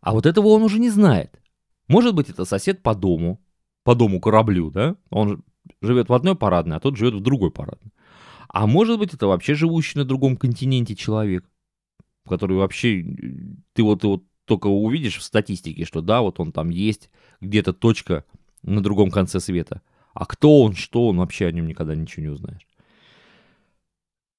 А 0.00 0.12
вот 0.12 0.26
этого 0.26 0.46
он 0.46 0.62
уже 0.62 0.78
не 0.78 0.90
знает. 0.90 1.40
Может 1.88 2.14
быть, 2.14 2.28
это 2.28 2.44
сосед 2.44 2.82
по 2.82 2.94
дому, 2.94 3.40
по 3.84 3.94
дому 3.94 4.20
кораблю, 4.20 4.70
да? 4.70 4.96
Он 5.10 5.44
живет 5.80 6.08
в 6.08 6.12
одной 6.12 6.36
парадной, 6.36 6.76
а 6.76 6.80
тот 6.80 6.96
живет 6.96 7.14
в 7.14 7.20
другой 7.20 7.50
парадной. 7.50 7.92
А 8.48 8.66
может 8.66 8.98
быть, 8.98 9.14
это 9.14 9.26
вообще 9.26 9.54
живущий 9.54 9.98
на 9.98 10.04
другом 10.04 10.36
континенте 10.36 10.94
человек, 10.96 11.44
который 12.28 12.56
вообще, 12.56 13.02
ты 13.72 13.82
вот, 13.82 14.00
ты 14.00 14.06
вот 14.08 14.24
только 14.44 14.68
увидишь 14.68 15.18
в 15.18 15.22
статистике, 15.22 15.84
что 15.84 16.00
да, 16.00 16.22
вот 16.22 16.40
он 16.40 16.52
там 16.52 16.70
есть, 16.70 17.10
где-то 17.40 17.72
точка 17.72 18.24
на 18.62 18.82
другом 18.82 19.10
конце 19.10 19.40
света. 19.40 19.82
А 20.14 20.24
кто 20.24 20.62
он, 20.62 20.74
что 20.74 21.08
он, 21.08 21.18
вообще 21.18 21.46
о 21.46 21.52
нем 21.52 21.66
никогда 21.66 21.94
ничего 21.94 22.22
не 22.22 22.30
узнаешь. 22.30 22.66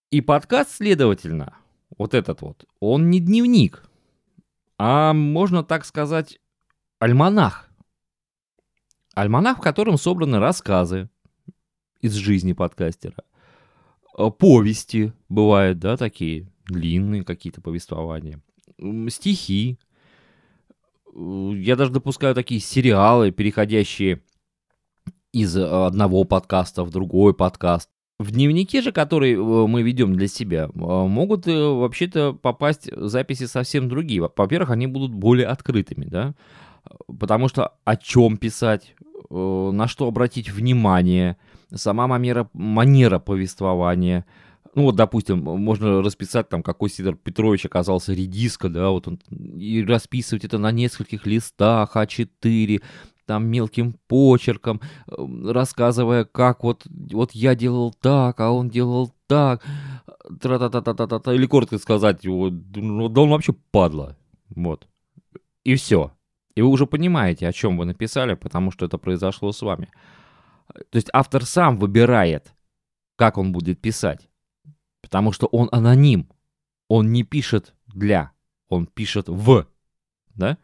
И 0.09 0.21
подкаст, 0.21 0.71
следовательно, 0.71 1.57
вот 1.97 2.13
этот 2.13 2.41
вот, 2.41 2.65
он 2.79 3.09
не 3.09 3.19
дневник, 3.19 3.83
а 4.77 5.13
можно 5.13 5.63
так 5.63 5.85
сказать, 5.85 6.39
альманах. 6.99 7.69
Альманах, 9.13 9.57
в 9.57 9.61
котором 9.61 9.97
собраны 9.97 10.39
рассказы 10.39 11.09
из 12.01 12.13
жизни 12.13 12.53
подкастера. 12.53 13.23
Э, 14.17 14.29
повести 14.29 15.13
бывают, 15.29 15.79
да, 15.79 15.97
такие 15.97 16.51
длинные 16.67 17.23
какие-то 17.23 17.61
повествования. 17.61 18.41
Стихи. 19.09 19.79
Э, 21.13 21.51
я 21.55 21.75
даже 21.75 21.91
допускаю 21.91 22.35
такие 22.35 22.59
сериалы, 22.59 23.31
переходящие 23.31 24.21
из 25.33 25.55
одного 25.55 26.23
подкаста 26.23 26.83
в 26.83 26.89
другой 26.89 27.33
подкаст. 27.33 27.89
В 28.19 28.31
дневнике 28.31 28.81
же, 28.81 28.91
который 28.91 29.33
э, 29.33 29.67
мы 29.67 29.83
ведем 29.83 30.15
для 30.15 30.27
себя, 30.27 30.69
могут 30.73 31.45
вообще-то 31.45 32.33
попасть 32.33 32.89
записи 32.91 33.45
совсем 33.45 33.89
другие. 33.89 34.21
Во-первых, 34.21 34.71
они 34.71 34.87
будут 34.87 35.13
более 35.13 35.47
открытыми, 35.47 36.05
да, 36.05 36.33
потому 37.19 37.47
что 37.47 37.73
о 37.85 37.95
чем 37.95 38.37
писать, 38.37 38.95
на 39.29 39.87
что 39.87 40.07
обратить 40.07 40.49
внимание, 40.49 41.37
сама 41.73 42.07
манера, 42.07 42.49
манера 42.53 43.19
повествования. 43.19 44.25
Ну 44.75 44.83
вот, 44.83 44.95
допустим, 44.95 45.39
можно 45.39 46.03
расписать 46.03 46.49
там, 46.49 46.61
какой 46.61 46.89
Сидор 46.89 47.15
Петрович 47.15 47.65
оказался 47.65 48.13
редиска, 48.13 48.69
да, 48.69 48.89
вот 48.89 49.07
он, 49.07 49.19
и 49.31 49.83
расписывать 49.83 50.45
это 50.45 50.59
на 50.59 50.71
нескольких 50.71 51.25
листах 51.25 51.95
А4, 51.95 52.83
там 53.25 53.47
мелким 53.47 53.95
почерком, 54.07 54.79
эм, 55.07 55.49
рассказывая, 55.49 56.25
как 56.25 56.63
вот, 56.63 56.83
вот 56.85 57.31
я 57.31 57.55
делал 57.55 57.91
так, 57.91 58.39
а 58.39 58.51
он 58.51 58.69
делал 58.69 59.11
так, 59.25 59.65
тра-та-та-та-та-та, 60.41 61.33
или 61.33 61.47
коротко 61.47 61.79
сказать, 61.79 62.25
вот, 62.27 62.53
ну, 62.75 63.09
да 63.09 63.21
он 63.21 63.29
вообще 63.31 63.53
падла, 63.71 64.15
вот, 64.49 64.87
и 65.63 65.73
все. 65.73 66.11
И 66.57 66.61
вы 66.61 66.69
уже 66.69 66.87
понимаете, 66.87 67.47
о 67.47 67.53
чем 67.53 67.77
вы 67.77 67.85
написали, 67.85 68.33
потому 68.33 68.71
что 68.71 68.87
это 68.87 68.97
произошло 68.97 69.51
с 69.51 69.61
вами. 69.61 69.91
То 70.89 70.95
есть 70.95 71.07
автор 71.13 71.45
сам 71.45 71.77
выбирает, 71.77 72.51
как 73.15 73.37
он 73.37 73.51
будет 73.51 73.79
писать. 73.79 74.27
Потому 75.03 75.31
что 75.31 75.45
он 75.45 75.69
аноним. 75.71 76.31
Он 76.87 77.11
не 77.11 77.21
пишет 77.21 77.75
для, 77.85 78.31
он 78.69 78.87
пишет 78.87 79.29
в. 79.29 79.67
Да? 80.33 80.57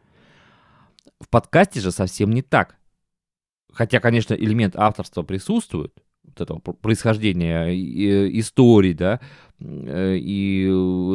В 1.20 1.28
подкасте 1.28 1.78
же 1.78 1.92
совсем 1.92 2.30
не 2.30 2.42
так. 2.42 2.74
Хотя, 3.72 4.00
конечно, 4.00 4.34
элемент 4.34 4.74
авторства 4.74 5.22
присутствует, 5.22 5.96
вот 6.36 6.40
этого 6.40 6.58
происхождения 6.58 7.68
истории, 8.40 8.92
да, 8.92 9.20
э, 9.60 10.16
и 10.16 10.64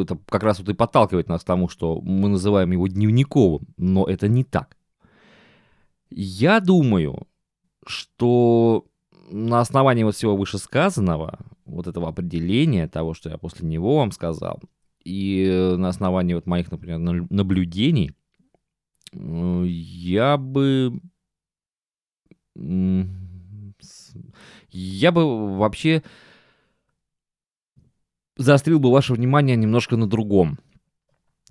это 0.02 0.18
как 0.28 0.42
раз 0.42 0.58
вот 0.58 0.68
и 0.68 0.74
подталкивает 0.74 1.28
нас 1.28 1.42
к 1.42 1.46
тому, 1.46 1.68
что 1.68 2.00
мы 2.00 2.28
называем 2.28 2.72
его 2.72 2.86
дневниковым, 2.86 3.66
но 3.76 4.04
это 4.04 4.28
не 4.28 4.44
так. 4.44 4.76
Я 6.10 6.60
думаю, 6.60 7.26
что 7.86 8.84
на 9.30 9.60
основании 9.60 10.04
вот 10.04 10.16
всего 10.16 10.36
вышесказанного, 10.36 11.38
вот 11.64 11.86
этого 11.86 12.08
определения, 12.08 12.88
того, 12.88 13.14
что 13.14 13.30
я 13.30 13.38
после 13.38 13.68
него 13.68 13.98
вам 13.98 14.12
сказал, 14.12 14.60
и 15.04 15.74
на 15.78 15.88
основании 15.88 16.34
вот 16.34 16.46
моих, 16.46 16.70
например, 16.70 16.98
наблюдений, 17.30 18.12
э, 19.12 19.64
я 19.66 20.36
бы... 20.36 21.00
Я 24.72 25.12
бы 25.12 25.56
вообще 25.58 26.02
заострил 28.36 28.78
бы 28.80 28.90
ваше 28.90 29.12
внимание 29.12 29.56
немножко 29.56 29.96
на 29.96 30.06
другом, 30.06 30.58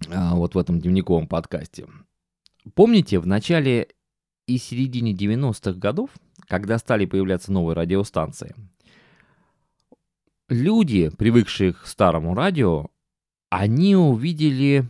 а, 0.07 0.35
вот 0.35 0.55
в 0.55 0.57
этом 0.57 0.79
дневниковом 0.79 1.27
подкасте. 1.27 1.87
Помните, 2.73 3.19
в 3.19 3.27
начале 3.27 3.89
и 4.47 4.57
середине 4.57 5.13
90-х 5.13 5.73
годов, 5.73 6.09
когда 6.47 6.77
стали 6.77 7.05
появляться 7.05 7.51
новые 7.51 7.75
радиостанции, 7.75 8.55
люди, 10.47 11.09
привыкшие 11.09 11.73
к 11.73 11.85
старому 11.85 12.33
радио, 12.33 12.87
они 13.49 13.95
увидели, 13.95 14.85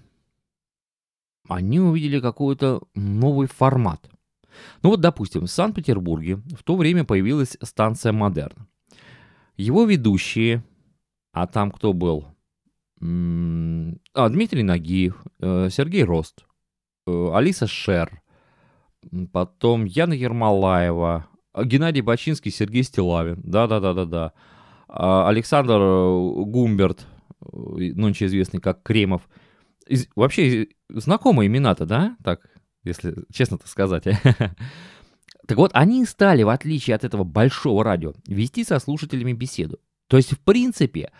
они 1.47 1.79
увидели 1.79 2.19
какой-то 2.19 2.83
новый 2.95 3.47
формат. 3.47 4.09
Ну 4.81 4.89
вот, 4.89 5.01
допустим, 5.01 5.41
в 5.41 5.51
Санкт-Петербурге 5.51 6.37
в 6.57 6.63
то 6.63 6.75
время 6.75 7.03
появилась 7.03 7.57
станция 7.61 8.11
«Модерн». 8.11 8.67
Его 9.57 9.83
ведущие, 9.85 10.63
а 11.33 11.47
там 11.47 11.71
кто 11.71 11.93
был? 11.93 12.27
А, 13.01 14.29
Дмитрий 14.29 14.63
Нагиев, 14.63 15.23
э, 15.39 15.69
Сергей 15.69 16.03
Рост, 16.03 16.45
э, 17.07 17.31
Алиса 17.33 17.67
Шер, 17.67 18.21
Потом 19.31 19.85
Яна 19.85 20.13
Ермолаева, 20.13 21.27
а, 21.53 21.63
Геннадий 21.63 22.01
Бачинский, 22.01 22.51
Сергей 22.51 22.83
Стилавин. 22.83 23.41
Да-да-да-да-да. 23.43 24.33
А, 24.87 25.27
Александр 25.29 25.79
э, 25.79 26.43
Гумберт, 26.45 27.07
нынче 27.41 28.25
известный 28.25 28.59
как 28.59 28.83
Кремов. 28.83 29.27
Из, 29.87 30.07
вообще 30.15 30.67
знакомые 30.89 31.47
имена-то, 31.47 31.85
да? 31.85 32.17
Так, 32.23 32.41
если 32.83 33.15
честно-то 33.31 33.67
сказать. 33.67 34.05
Так 35.47 35.57
вот, 35.57 35.71
они 35.73 36.05
стали, 36.05 36.43
в 36.43 36.49
отличие 36.49 36.95
от 36.95 37.03
этого 37.03 37.23
большого 37.23 37.83
радио, 37.83 38.13
вести 38.27 38.63
со 38.63 38.77
слушателями 38.77 39.33
беседу. 39.33 39.79
То 40.07 40.17
есть, 40.17 40.33
в 40.33 40.39
принципе, 40.39 41.11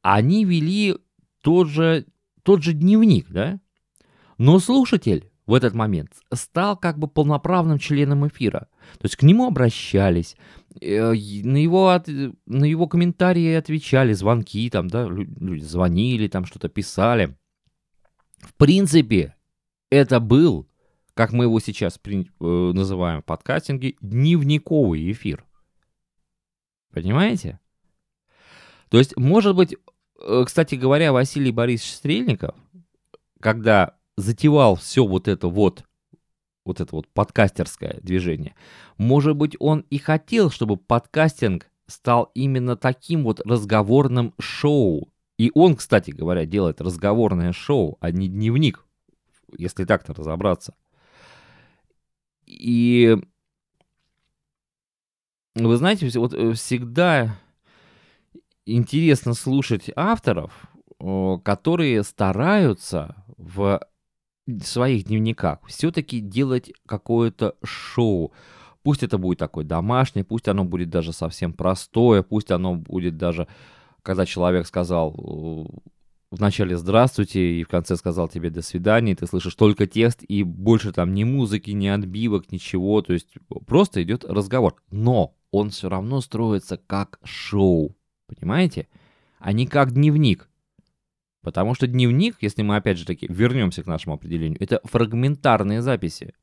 они 0.00 0.46
вели 0.46 0.96
тот 1.42 1.68
же, 1.68 2.06
тот 2.42 2.62
же 2.62 2.72
дневник, 2.72 3.28
да? 3.28 3.60
Но 4.38 4.58
слушатель 4.58 5.30
в 5.46 5.52
этот 5.52 5.74
момент 5.74 6.12
стал 6.32 6.76
как 6.76 6.98
бы 6.98 7.08
полноправным 7.08 7.78
членом 7.78 8.26
эфира. 8.26 8.68
То 8.98 9.04
есть 9.04 9.16
к 9.16 9.22
нему 9.22 9.46
обращались, 9.46 10.36
э, 10.80 11.12
на 11.12 11.56
его, 11.58 12.02
на 12.46 12.64
его 12.64 12.86
комментарии 12.86 13.52
отвечали, 13.52 14.14
звонки 14.14 14.68
там, 14.70 14.88
да, 14.88 15.06
люди 15.06 15.62
звонили, 15.62 16.28
там 16.28 16.46
что-то 16.46 16.68
писали. 16.68 17.36
В 18.38 18.54
принципе, 18.54 19.34
это 19.90 20.20
был, 20.20 20.68
как 21.14 21.32
мы 21.32 21.44
его 21.44 21.60
сейчас 21.60 21.98
при, 21.98 22.30
э, 22.40 22.44
называем 22.44 23.22
в 23.22 23.24
подкастинге, 23.24 23.94
дневниковый 24.00 25.10
эфир. 25.12 25.44
Понимаете? 26.92 27.60
То 28.88 28.98
есть, 28.98 29.16
может 29.16 29.56
быть, 29.56 29.76
э, 30.20 30.42
кстати 30.44 30.74
говоря, 30.74 31.12
Василий 31.12 31.52
Борисович 31.52 31.94
Стрельников, 31.94 32.54
когда 33.40 33.96
затевал 34.16 34.76
все 34.76 35.06
вот 35.06 35.28
это 35.28 35.48
вот 35.48 35.84
вот 36.64 36.80
это 36.80 36.96
вот 36.96 37.08
подкастерское 37.08 38.00
движение. 38.02 38.54
Может 38.96 39.36
быть, 39.36 39.54
он 39.60 39.84
и 39.90 39.98
хотел, 39.98 40.50
чтобы 40.50 40.78
подкастинг 40.78 41.70
стал 41.86 42.30
именно 42.34 42.76
таким 42.76 43.24
вот 43.24 43.40
разговорным 43.44 44.32
шоу. 44.40 45.12
И 45.36 45.50
он, 45.54 45.76
кстати 45.76 46.10
говоря, 46.10 46.46
делает 46.46 46.80
разговорное 46.80 47.52
шоу, 47.52 47.98
а 48.00 48.10
не 48.10 48.28
дневник, 48.28 48.84
если 49.58 49.84
так-то 49.84 50.14
разобраться. 50.14 50.74
И 52.46 53.16
вы 55.54 55.76
знаете, 55.76 56.10
вот 56.18 56.34
э, 56.34 56.52
всегда 56.52 57.36
интересно 58.66 59.34
слушать 59.34 59.90
авторов, 59.94 60.52
которые 61.44 62.02
стараются 62.02 63.24
в 63.36 63.80
своих 64.62 65.04
дневниках 65.04 65.60
все-таки 65.66 66.20
делать 66.20 66.72
какое-то 66.86 67.56
шоу. 67.62 68.32
Пусть 68.82 69.02
это 69.02 69.16
будет 69.18 69.38
такое 69.38 69.64
домашнее, 69.64 70.24
пусть 70.24 70.48
оно 70.48 70.64
будет 70.64 70.90
даже 70.90 71.12
совсем 71.12 71.52
простое, 71.52 72.22
пусть 72.22 72.50
оно 72.50 72.74
будет 72.74 73.16
даже, 73.16 73.48
когда 74.02 74.26
человек 74.26 74.66
сказал 74.66 75.70
в 76.30 76.40
начале 76.40 76.76
«здравствуйте» 76.76 77.60
и 77.60 77.64
в 77.64 77.68
конце 77.68 77.96
сказал 77.96 78.28
тебе 78.28 78.50
«до 78.50 78.62
свидания», 78.62 79.12
и 79.12 79.14
ты 79.14 79.26
слышишь 79.26 79.54
только 79.54 79.86
текст, 79.86 80.22
и 80.26 80.42
больше 80.42 80.92
там 80.92 81.14
ни 81.14 81.24
музыки, 81.24 81.70
ни 81.70 81.86
отбивок, 81.86 82.50
ничего, 82.50 83.02
то 83.02 83.12
есть 83.12 83.34
просто 83.66 84.02
идет 84.02 84.24
разговор. 84.24 84.74
Но 84.90 85.36
он 85.50 85.70
все 85.70 85.88
равно 85.88 86.20
строится 86.20 86.76
как 86.76 87.20
шоу, 87.22 87.96
понимаете? 88.26 88.88
А 89.38 89.52
не 89.52 89.66
как 89.66 89.92
дневник. 89.92 90.48
Потому 91.42 91.74
что 91.74 91.86
дневник, 91.86 92.38
если 92.40 92.62
мы 92.62 92.76
опять 92.76 92.98
же 92.98 93.04
таки 93.04 93.26
вернемся 93.28 93.82
к 93.82 93.86
нашему 93.86 94.16
определению, 94.16 94.60
это 94.60 94.80
фрагментарные 94.84 95.82
записи. 95.82 96.34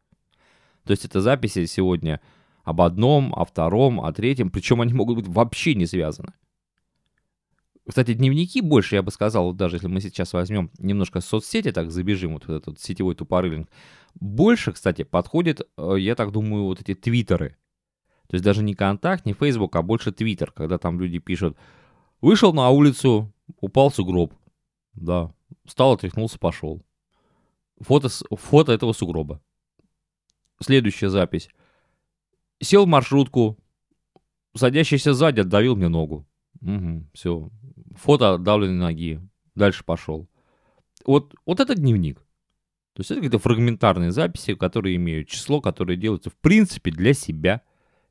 То 0.86 0.92
есть 0.92 1.06
это 1.06 1.22
записи 1.22 1.66
сегодня 1.66 2.22
об 2.64 2.82
одном, 2.82 3.34
о 3.36 3.44
втором, 3.44 4.00
о 4.00 4.14
третьем, 4.14 4.52
причем 4.52 4.82
они 4.82 4.94
могут 4.94 5.18
быть 5.18 5.28
вообще 5.28 5.76
не 5.76 5.88
связаны. 5.88 6.34
Кстати, 7.88 8.14
дневники 8.14 8.62
больше, 8.62 8.96
я 8.96 9.02
бы 9.02 9.12
сказал, 9.12 9.46
вот 9.46 9.58
даже 9.58 9.78
если 9.78 9.88
мы 9.88 10.02
сейчас 10.02 10.34
возьмем 10.34 10.70
немножко 10.78 11.20
соцсети, 11.20 11.72
так 11.72 11.92
забежим, 11.92 12.34
вот 12.34 12.48
этот 12.48 12.80
сетевой 12.80 13.16
тупорылинг, 13.16 13.70
больше, 14.16 14.72
кстати, 14.72 15.04
подходит, 15.04 15.68
э, 15.78 15.96
я 15.98 16.16
так 16.16 16.32
думаю, 16.32 16.66
вот 16.66 16.80
эти 16.80 16.94
твиттеры. 16.94 17.58
То 18.28 18.36
есть 18.36 18.46
даже 18.46 18.64
не 18.64 18.76
контакт, 18.76 19.26
не 19.26 19.34
Facebook, 19.34 19.76
а 19.76 19.82
больше 19.82 20.12
твиттер, 20.12 20.52
когда 20.52 20.78
там 20.78 21.00
люди 21.00 21.20
пишут, 21.20 21.58
вышел 22.22 22.54
на 22.54 22.70
улицу, 22.70 23.34
упал 23.60 23.92
сугроб, 23.92 24.34
да. 24.94 25.34
Встал, 25.66 25.94
отряхнулся, 25.94 26.40
пошел. 26.40 26.82
Фото, 27.80 28.10
фото 28.32 28.72
этого 28.72 28.94
сугроба. 28.94 29.42
Следующая 30.62 31.10
запись. 31.10 31.50
Сел 32.62 32.86
в 32.86 32.88
маршрутку. 32.88 33.58
Садящийся 34.56 35.14
сзади 35.14 35.40
отдавил 35.40 35.76
мне 35.76 35.88
ногу. 35.88 36.28
Угу, 36.62 37.08
все. 37.14 37.50
Фото 37.96 38.34
отдавленной 38.34 38.76
ноги. 38.76 39.22
Дальше 39.56 39.84
пошел. 39.84 40.30
Вот, 41.06 41.36
вот 41.46 41.60
это 41.60 41.76
дневник. 41.76 42.20
То 42.94 43.00
есть 43.00 43.12
это 43.12 43.22
какие-то 43.22 43.40
фрагментарные 43.40 44.12
записи, 44.12 44.54
которые 44.56 44.98
имеют 44.98 45.30
число, 45.30 45.62
которые 45.62 45.98
делаются 45.98 46.30
в 46.30 46.36
принципе 46.36 46.92
для 46.92 47.14
себя. 47.14 47.62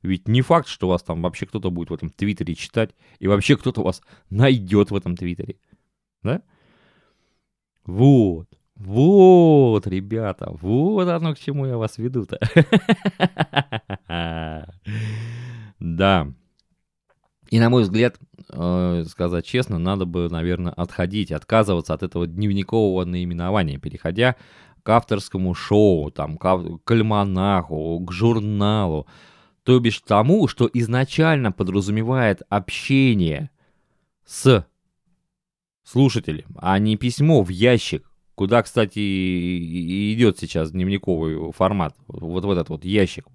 Ведь 0.03 0.27
не 0.27 0.41
факт, 0.41 0.67
что 0.67 0.89
вас 0.89 1.03
там 1.03 1.23
вообще 1.23 1.47
кто-то 1.47 1.71
будет 1.71 1.91
в 1.91 1.95
этом 1.95 2.09
твиттере 2.09 2.55
читать, 2.55 2.95
и 3.19 3.29
вообще 3.29 3.57
кто-то 3.57 3.83
вас 3.83 4.01
найдет 4.31 4.91
в 4.91 4.97
этом 4.97 5.15
твиттере. 5.15 5.57
Да? 6.23 6.43
Вот, 7.85 8.49
вот, 8.77 9.87
ребята, 9.87 10.51
вот 10.53 11.07
оно 11.07 11.35
к 11.35 11.39
чему 11.39 11.67
я 11.67 11.77
вас 11.77 11.99
веду-то. 11.99 12.39
Да. 15.79 16.31
И, 17.51 17.59
на 17.59 17.71
мой 17.71 17.83
взгляд, 17.83 18.19
сказать 19.09 19.47
честно, 19.47 19.79
надо 19.79 20.05
бы, 20.05 20.29
наверное, 20.29 20.73
отходить, 20.73 21.33
отказываться 21.33 21.95
от 21.95 22.03
этого 22.03 22.27
дневникового 22.27 23.05
наименования, 23.05 23.79
переходя 23.79 24.37
к 24.83 24.89
авторскому 24.89 25.55
шоу, 25.55 26.11
там, 26.11 26.37
к 26.37 26.91
альманаху, 26.91 28.01
к 28.01 28.13
журналу, 28.13 29.07
то 29.63 29.79
бишь 29.79 30.01
тому, 30.01 30.49
что 30.49 30.69
изначально 30.73 31.53
подразумевает 31.53 32.43
общение 32.49 33.51
с 34.25 34.67
слушателям, 35.85 36.57
а 36.57 36.79
не 36.79 36.97
письмо 36.97 37.43
в 37.43 37.49
ящик, 37.49 38.11
куда, 38.35 38.63
кстати, 38.63 38.99
идет 40.15 40.39
сейчас 40.39 40.71
дневниковый 40.71 41.53
формат, 41.53 41.95
вот 42.07 42.45
в 42.45 42.51
этот 42.51 42.69
вот 42.69 42.85
ящик. 42.85 43.27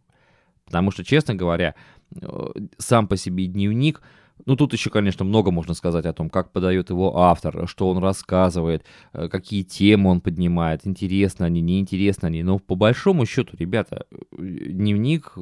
Потому 0.65 0.89
что, 0.89 1.03
честно 1.03 1.35
говоря, 1.35 1.75
э, 2.19 2.47
сам 2.77 3.07
по 3.07 3.17
себе 3.17 3.45
дневник, 3.45 4.01
ну 4.45 4.55
тут 4.55 4.73
еще, 4.73 4.89
конечно, 4.89 5.25
много 5.25 5.51
можно 5.51 5.73
сказать 5.73 6.05
о 6.05 6.13
том, 6.13 6.29
как 6.29 6.51
подает 6.51 6.89
его 6.89 7.17
автор, 7.17 7.67
что 7.67 7.89
он 7.89 7.99
рассказывает, 7.99 8.85
э, 9.13 9.29
какие 9.29 9.63
темы 9.63 10.09
он 10.11 10.21
поднимает, 10.21 10.85
интересно 10.85 11.45
они, 11.45 11.61
неинтересно 11.61 12.27
они. 12.27 12.43
Но 12.43 12.59
по 12.59 12.75
большому 12.75 13.25
счету, 13.25 13.55
ребята, 13.57 14.05
э, 14.11 14.17
дневник 14.37 15.33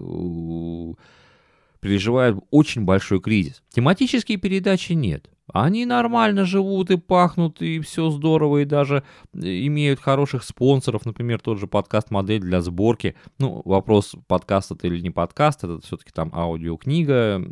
переживает 1.80 2.38
очень 2.50 2.84
большой 2.84 3.20
кризис. 3.20 3.62
Тематические 3.70 4.38
передачи 4.38 4.94
нет. 4.94 5.30
Они 5.52 5.86
нормально 5.86 6.46
живут 6.46 6.90
и 6.90 6.98
пахнут, 6.98 7.62
и 7.62 7.82
все 7.82 8.10
здорово, 8.10 8.60
и 8.60 8.66
даже 8.66 9.04
э, 9.34 9.66
имеют 9.68 10.00
хороших 10.00 10.44
спонсоров, 10.44 11.06
например, 11.06 11.42
тот 11.42 11.60
же 11.60 11.68
подкаст-модель 11.68 12.40
для 12.40 12.62
сборки. 12.62 13.16
Ну, 13.40 13.62
вопрос, 13.66 14.16
подкаст 14.28 14.72
это 14.72 14.88
или 14.88 15.02
не 15.02 15.10
подкаст, 15.10 15.66
это 15.66 15.82
все-таки 15.82 16.12
там 16.12 16.32
аудиокнига. 16.34 17.44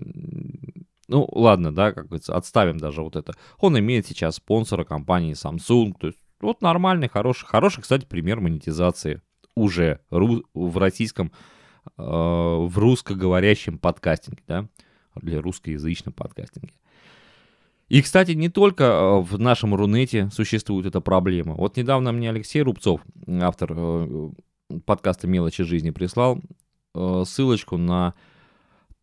Ну, 1.11 1.27
ладно, 1.33 1.75
да, 1.75 1.91
как 1.91 2.07
говорится, 2.07 2.37
отставим 2.37 2.77
даже 2.77 3.01
вот 3.01 3.17
это. 3.17 3.33
Он 3.59 3.77
имеет 3.77 4.07
сейчас 4.07 4.35
спонсора 4.35 4.85
компании 4.85 5.33
Samsung, 5.33 5.93
то 5.99 6.07
есть 6.07 6.19
вот 6.39 6.61
нормальный, 6.61 7.09
хороший, 7.09 7.45
хороший, 7.47 7.81
кстати, 7.81 8.05
пример 8.05 8.39
монетизации 8.39 9.21
уже 9.53 9.99
в 10.09 10.77
российском, 10.77 11.33
э, 11.97 12.01
в 12.01 12.71
русскоговорящем 12.77 13.77
подкастинге, 13.77 14.41
да, 14.47 14.69
или 15.21 15.35
русскоязычном 15.35 16.13
подкастинге. 16.13 16.73
И, 17.89 18.01
кстати, 18.01 18.31
не 18.31 18.47
только 18.47 18.85
э, 18.85 19.19
в 19.19 19.37
нашем 19.37 19.75
Рунете 19.75 20.29
существует 20.31 20.85
эта 20.85 21.01
проблема. 21.01 21.55
Вот 21.55 21.75
недавно 21.75 22.13
мне 22.13 22.29
Алексей 22.29 22.61
Рубцов, 22.61 23.01
автор 23.27 23.73
э, 23.75 24.29
подкаста 24.85 25.27
«Мелочи 25.27 25.65
жизни», 25.65 25.89
прислал 25.89 26.39
э, 26.95 27.23
ссылочку 27.27 27.75
на 27.75 28.13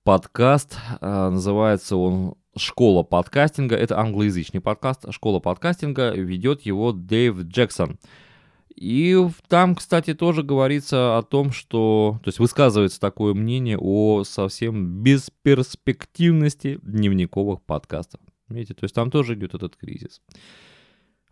подкаст. 0.08 0.78
Называется 1.02 1.98
он 1.98 2.36
«Школа 2.56 3.02
подкастинга». 3.02 3.76
Это 3.76 3.98
англоязычный 4.00 4.62
подкаст. 4.62 5.04
«Школа 5.12 5.38
подкастинга» 5.38 6.12
ведет 6.12 6.62
его 6.62 6.92
Дэйв 6.92 7.42
Джексон. 7.42 7.98
И 8.74 9.18
там, 9.48 9.74
кстати, 9.74 10.14
тоже 10.14 10.42
говорится 10.42 11.18
о 11.18 11.22
том, 11.22 11.52
что... 11.52 12.20
То 12.24 12.28
есть 12.28 12.38
высказывается 12.38 12.98
такое 12.98 13.34
мнение 13.34 13.76
о 13.78 14.24
совсем 14.24 15.02
бесперспективности 15.02 16.78
дневниковых 16.80 17.60
подкастов. 17.60 18.22
Видите, 18.48 18.72
то 18.72 18.84
есть 18.84 18.94
там 18.94 19.10
тоже 19.10 19.34
идет 19.34 19.52
этот 19.52 19.76
кризис. 19.76 20.22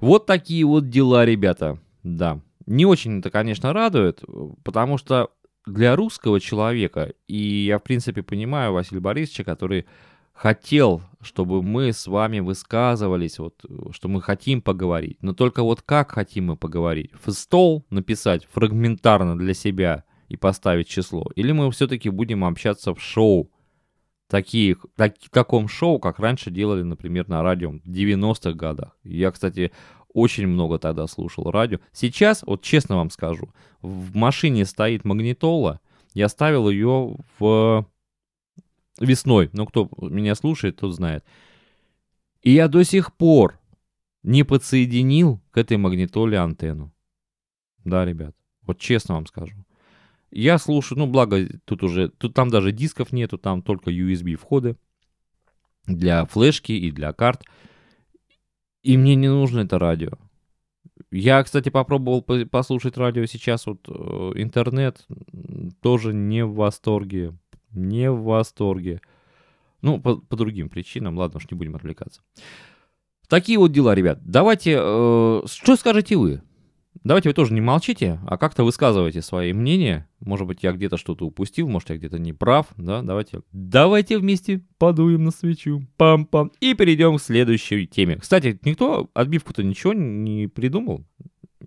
Вот 0.00 0.26
такие 0.26 0.66
вот 0.66 0.90
дела, 0.90 1.24
ребята. 1.24 1.78
Да. 2.02 2.40
Не 2.66 2.84
очень 2.84 3.20
это, 3.20 3.30
конечно, 3.30 3.72
радует, 3.72 4.22
потому 4.64 4.98
что 4.98 5.30
для 5.66 5.96
русского 5.96 6.40
человека, 6.40 7.12
и 7.26 7.66
я, 7.66 7.78
в 7.78 7.82
принципе, 7.82 8.22
понимаю 8.22 8.72
Василия 8.72 9.00
Борисовича, 9.00 9.44
который 9.44 9.86
хотел, 10.32 11.02
чтобы 11.20 11.62
мы 11.62 11.92
с 11.92 12.06
вами 12.06 12.40
высказывались, 12.40 13.38
вот, 13.38 13.64
что 13.90 14.08
мы 14.08 14.22
хотим 14.22 14.62
поговорить. 14.62 15.18
Но 15.22 15.32
только 15.34 15.62
вот 15.62 15.82
как 15.82 16.12
хотим 16.12 16.46
мы 16.46 16.56
поговорить? 16.56 17.10
В 17.24 17.32
стол 17.32 17.84
написать 17.90 18.46
фрагментарно 18.52 19.36
для 19.36 19.54
себя 19.54 20.04
и 20.28 20.36
поставить 20.36 20.88
число? 20.88 21.30
Или 21.34 21.52
мы 21.52 21.70
все-таки 21.70 22.10
будем 22.10 22.44
общаться 22.44 22.94
в 22.94 23.00
шоу, 23.00 23.50
такие, 24.28 24.76
так, 24.94 25.14
таком 25.30 25.68
шоу, 25.68 25.98
как 25.98 26.18
раньше 26.18 26.50
делали, 26.50 26.82
например, 26.82 27.28
на 27.28 27.42
радио 27.42 27.70
в 27.70 27.88
90-х 27.88 28.52
годах. 28.52 28.96
Я, 29.04 29.30
кстати, 29.30 29.72
очень 30.16 30.46
много 30.46 30.78
тогда 30.78 31.06
слушал 31.06 31.50
радио. 31.50 31.78
Сейчас, 31.92 32.42
вот 32.42 32.62
честно 32.62 32.96
вам 32.96 33.10
скажу, 33.10 33.50
в 33.82 34.16
машине 34.16 34.64
стоит 34.64 35.04
магнитола, 35.04 35.78
я 36.14 36.30
ставил 36.30 36.70
ее 36.70 37.18
в 37.38 37.86
весной, 38.98 39.50
ну 39.52 39.66
кто 39.66 39.90
меня 40.00 40.34
слушает, 40.34 40.78
тот 40.78 40.94
знает. 40.94 41.22
И 42.40 42.50
я 42.50 42.68
до 42.68 42.82
сих 42.82 43.14
пор 43.14 43.60
не 44.22 44.42
подсоединил 44.42 45.38
к 45.50 45.58
этой 45.58 45.76
магнитоле 45.76 46.38
антенну. 46.38 46.94
Да, 47.84 48.06
ребят, 48.06 48.34
вот 48.62 48.78
честно 48.78 49.16
вам 49.16 49.26
скажу. 49.26 49.66
Я 50.30 50.56
слушаю, 50.56 50.98
ну, 50.98 51.06
благо, 51.06 51.46
тут 51.66 51.82
уже, 51.82 52.08
тут 52.08 52.32
там 52.32 52.48
даже 52.48 52.72
дисков 52.72 53.12
нету, 53.12 53.36
там 53.36 53.60
только 53.60 53.90
USB 53.90 54.36
входы 54.36 54.76
для 55.86 56.24
флешки 56.24 56.72
и 56.72 56.90
для 56.90 57.12
карт. 57.12 57.44
И 58.86 58.96
мне 58.96 59.16
не 59.16 59.28
нужно 59.28 59.60
это 59.60 59.80
радио. 59.80 60.12
Я, 61.10 61.42
кстати, 61.42 61.70
попробовал 61.70 62.22
послушать 62.22 62.96
радио 62.96 63.26
сейчас, 63.26 63.66
вот 63.66 63.80
э, 63.88 63.92
интернет 64.36 65.04
тоже 65.82 66.14
не 66.14 66.44
в 66.44 66.54
восторге, 66.54 67.34
не 67.72 68.08
в 68.12 68.22
восторге. 68.22 69.00
Ну, 69.82 70.00
по, 70.00 70.18
по 70.18 70.36
другим 70.36 70.68
причинам, 70.68 71.18
ладно 71.18 71.38
уж, 71.38 71.50
не 71.50 71.56
будем 71.56 71.74
отвлекаться. 71.74 72.20
Такие 73.28 73.58
вот 73.58 73.72
дела, 73.72 73.92
ребят. 73.92 74.20
Давайте, 74.22 74.76
э, 74.78 75.42
что 75.46 75.74
скажете 75.74 76.14
вы? 76.14 76.42
Давайте 77.06 77.28
вы 77.28 77.34
тоже 77.34 77.54
не 77.54 77.60
молчите, 77.60 78.18
а 78.26 78.36
как-то 78.36 78.64
высказывайте 78.64 79.22
свои 79.22 79.52
мнения. 79.52 80.08
Может 80.18 80.48
быть, 80.48 80.64
я 80.64 80.72
где-то 80.72 80.96
что-то 80.96 81.24
упустил, 81.24 81.68
может, 81.68 81.90
я 81.90 81.98
где-то 81.98 82.18
не 82.18 82.32
прав, 82.32 82.66
да? 82.76 83.00
Давайте, 83.00 83.42
давайте 83.52 84.18
вместе 84.18 84.64
подуем 84.76 85.22
на 85.22 85.30
свечу, 85.30 85.86
пам-пам, 85.96 86.50
и 86.58 86.74
перейдем 86.74 87.16
к 87.16 87.22
следующей 87.22 87.86
теме. 87.86 88.16
Кстати, 88.16 88.58
никто 88.64 89.08
отбивку-то 89.14 89.62
ничего 89.62 89.92
не 89.92 90.48
придумал, 90.48 91.04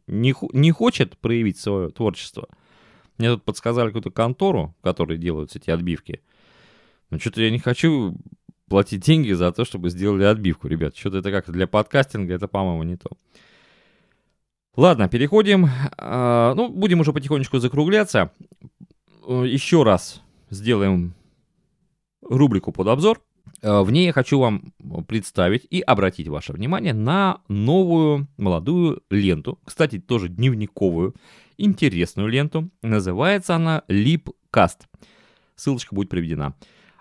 не, 0.07 0.35
не 0.51 0.71
хочет 0.71 1.17
проявить 1.17 1.57
свое 1.57 1.87
творчество. 1.87 2.49
Мне 3.17 3.29
тут 3.29 3.45
подсказали 3.45 3.87
какую-то 3.87 4.11
контору, 4.11 4.75
в 4.81 4.83
которой 4.83 5.17
делаются 5.17 5.57
эти 5.57 5.69
отбивки. 5.69 6.19
Но 7.11 7.17
что-то 7.17 7.41
я 7.41 7.49
не 7.49 7.59
хочу 7.59 8.17
платить 8.67 9.05
деньги 9.05 9.31
за 9.31 9.53
то, 9.53 9.63
чтобы 9.63 9.89
сделали 9.89 10.25
отбивку, 10.25 10.67
ребят. 10.67 10.97
Что-то 10.97 11.19
это 11.19 11.31
как 11.31 11.49
для 11.49 11.65
подкастинга, 11.65 12.33
это, 12.33 12.49
по-моему, 12.49 12.83
не 12.83 12.97
то. 12.97 13.11
Ладно, 14.79 15.09
переходим. 15.09 15.67
А, 15.97 16.53
ну, 16.55 16.69
будем 16.69 17.01
уже 17.01 17.11
потихонечку 17.11 17.59
закругляться. 17.59 18.31
Э, 19.27 19.43
Еще 19.45 19.83
раз 19.83 20.21
сделаем 20.49 21.15
рубрику 22.21 22.71
под 22.71 22.87
обзор. 22.87 23.21
Э, 23.61 23.81
в 23.81 23.91
ней 23.91 24.05
я 24.05 24.13
хочу 24.13 24.39
вам 24.39 24.71
представить 25.05 25.67
и 25.69 25.81
обратить 25.81 26.29
ваше 26.29 26.53
внимание 26.53 26.93
на 26.93 27.41
новую 27.49 28.29
молодую 28.37 29.03
ленту. 29.09 29.59
Кстати, 29.65 29.99
тоже 29.99 30.29
дневниковую, 30.29 31.13
интересную 31.57 32.29
ленту. 32.29 32.69
Называется 32.81 33.55
она 33.55 33.83
Lipcast. 33.89 34.83
Ссылочка 35.57 35.93
будет 35.93 36.07
приведена. 36.07 36.55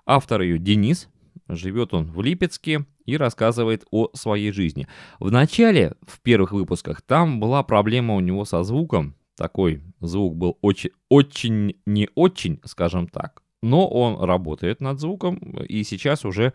Автор 0.04 0.40
ее 0.40 0.58
Денис. 0.58 1.08
Живет 1.48 1.94
он 1.94 2.10
в 2.10 2.22
Липецке 2.22 2.86
и 3.08 3.16
рассказывает 3.16 3.86
о 3.90 4.10
своей 4.14 4.52
жизни. 4.52 4.86
В 5.18 5.32
начале, 5.32 5.94
в 6.06 6.20
первых 6.20 6.52
выпусках, 6.52 7.00
там 7.00 7.40
была 7.40 7.62
проблема 7.62 8.14
у 8.14 8.20
него 8.20 8.44
со 8.44 8.62
звуком. 8.62 9.14
Такой 9.34 9.80
звук 10.00 10.36
был 10.36 10.58
очень, 10.60 10.90
очень 11.08 11.80
не 11.86 12.10
очень, 12.14 12.60
скажем 12.64 13.08
так. 13.08 13.42
Но 13.62 13.88
он 13.88 14.22
работает 14.22 14.80
над 14.82 15.00
звуком 15.00 15.36
и 15.68 15.84
сейчас 15.84 16.24
уже 16.24 16.52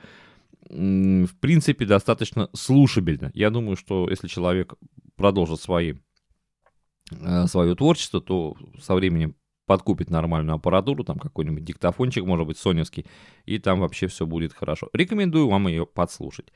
в 0.70 1.36
принципе, 1.42 1.86
достаточно 1.86 2.50
слушабельно. 2.54 3.32
Я 3.34 3.50
думаю, 3.50 3.76
что 3.76 4.10
если 4.10 4.30
человек 4.30 4.76
продолжит 5.18 5.60
свои, 5.60 5.96
э, 7.12 7.48
свое 7.48 7.76
творчество, 7.76 8.22
то 8.22 8.56
со 8.80 8.96
временем 8.96 9.36
подкупит 9.66 10.10
нормальную 10.10 10.56
аппаратуру, 10.56 11.04
там 11.04 11.20
какой-нибудь 11.20 11.64
диктофончик, 11.64 12.26
может 12.26 12.48
быть, 12.48 12.58
соневский, 12.58 13.06
и 13.46 13.60
там 13.60 13.80
вообще 13.80 14.08
все 14.08 14.26
будет 14.26 14.54
хорошо. 14.54 14.90
Рекомендую 14.94 15.48
вам 15.48 15.68
ее 15.68 15.86
подслушать. 15.86 16.48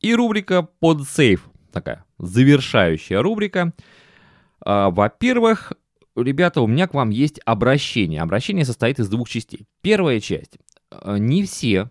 И 0.00 0.14
рубрика 0.14 0.62
под 0.62 1.08
сейф, 1.08 1.48
такая 1.72 2.04
завершающая 2.18 3.20
рубрика. 3.22 3.72
А, 4.60 4.90
во-первых, 4.90 5.72
ребята, 6.14 6.60
у 6.60 6.66
меня 6.66 6.86
к 6.86 6.94
вам 6.94 7.10
есть 7.10 7.40
обращение. 7.44 8.20
Обращение 8.20 8.64
состоит 8.64 8.98
из 8.98 9.08
двух 9.08 9.28
частей. 9.28 9.66
Первая 9.80 10.20
часть. 10.20 10.58
А, 10.90 11.16
не 11.18 11.44
все, 11.44 11.90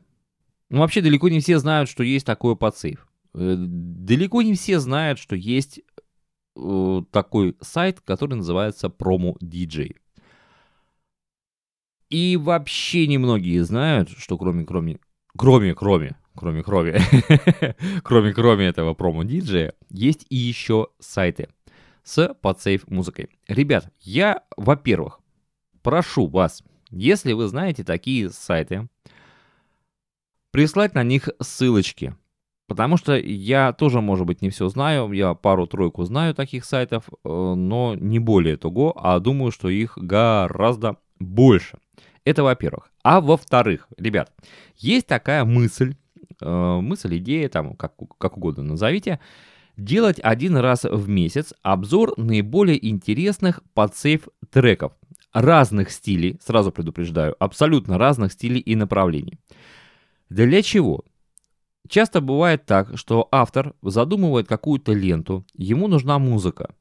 ну 0.70 0.80
вообще 0.80 1.02
далеко 1.02 1.30
не 1.30 1.40
все 1.40 1.60
знают, 1.60 1.90
что 1.90 2.04
есть 2.04 2.26
такое 2.26 2.56
подсейв. 2.56 3.08
Э, 3.34 3.56
далеко 3.58 4.42
не 4.42 4.54
все 4.56 4.80
знают, 4.80 5.20
что 5.20 5.36
есть 5.36 5.82
такой 7.12 7.58
сайт, 7.62 8.02
который 8.02 8.36
называется 8.36 8.88
Promo 8.88 9.38
DJ. 9.40 9.96
И 12.10 12.38
вообще 12.38 13.08
немногие 13.08 13.64
знают, 13.64 14.10
что 14.10 14.38
кроме, 14.38 14.64
кроме, 14.66 15.00
кроме, 15.36 15.74
кроме, 15.76 16.16
кроме, 16.36 16.64
кроме, 16.64 17.02
кроме, 18.04 18.34
кроме 18.34 18.66
этого 18.68 18.94
промо-диджея, 18.94 19.74
есть 19.90 20.26
и 20.30 20.36
еще 20.36 20.88
сайты 21.00 21.50
с 22.04 22.34
подсейв 22.36 22.88
музыкой. 22.88 23.30
Ребят, 23.48 23.92
я, 24.00 24.44
во-первых, 24.56 25.20
прошу 25.82 26.28
вас, 26.28 26.64
если 26.92 27.34
вы 27.34 27.48
знаете 27.48 27.84
такие 27.84 28.30
сайты, 28.30 28.88
прислать 30.52 30.94
на 30.94 31.04
них 31.04 31.28
ссылочки– 31.42 32.16
Потому 32.68 32.98
что 32.98 33.16
я 33.16 33.74
тоже, 33.74 34.02
может 34.02 34.26
быть, 34.26 34.42
не 34.42 34.50
все 34.50 34.68
знаю, 34.70 35.12
я 35.12 35.36
пару-тройку 35.36 36.04
знаю 36.04 36.34
таких 36.34 36.66
сайтов, 36.66 37.04
э, 37.10 37.30
но 37.30 37.96
не 37.96 38.18
более 38.20 38.58
того, 38.58 38.94
а 38.98 39.20
думаю, 39.20 39.52
что 39.52 39.70
их 39.70 39.98
гораздо 39.98 40.98
больше. 41.20 41.78
Это 42.24 42.44
во-первых. 42.44 42.92
А 43.04 43.22
во-вторых, 43.22 43.88
ребят, 43.98 44.34
есть 44.78 45.06
такая 45.06 45.46
мысль, 45.46 45.96
э, 46.42 46.80
мысль, 46.82 47.18
идея, 47.18 47.50
там, 47.50 47.76
как, 47.76 47.94
как 48.18 48.38
угодно 48.38 48.64
назовите, 48.64 49.20
делать 49.78 50.20
один 50.24 50.58
раз 50.58 50.86
в 50.86 51.08
месяц 51.08 51.54
обзор 51.62 52.14
наиболее 52.18 52.84
интересных 52.88 53.62
подсейв 53.76 54.28
треков 54.52 54.94
разных 55.34 55.92
стилей, 55.92 56.40
сразу 56.44 56.72
предупреждаю, 56.72 57.36
абсолютно 57.40 57.98
разных 57.98 58.32
стилей 58.32 58.62
и 58.62 58.76
направлений. 58.76 59.38
Для 60.30 60.64
чего? 60.64 61.04
Часто 61.88 62.22
бывает 62.22 62.66
так, 62.66 62.98
что 62.98 63.28
автор 63.32 63.76
задумывает 63.82 64.48
какую-то 64.48 64.94
ленту, 64.94 65.46
ему 65.54 65.88
нужна 65.88 66.18
музыка. 66.20 66.74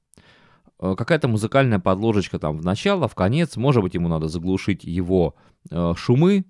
Э, 0.81 0.95
какая-то 0.97 1.29
музыкальная 1.29 1.79
подложечка 1.79 2.39
там 2.39 2.59
в 2.59 2.65
начало, 2.65 3.09
в 3.09 3.15
конец, 3.15 3.57
может 3.57 3.83
быть, 3.83 3.95
ему 3.95 4.09
надо 4.09 4.29
заглушить 4.29 4.85
его 4.85 5.35
э, 5.71 5.95
шумы. 5.97 6.45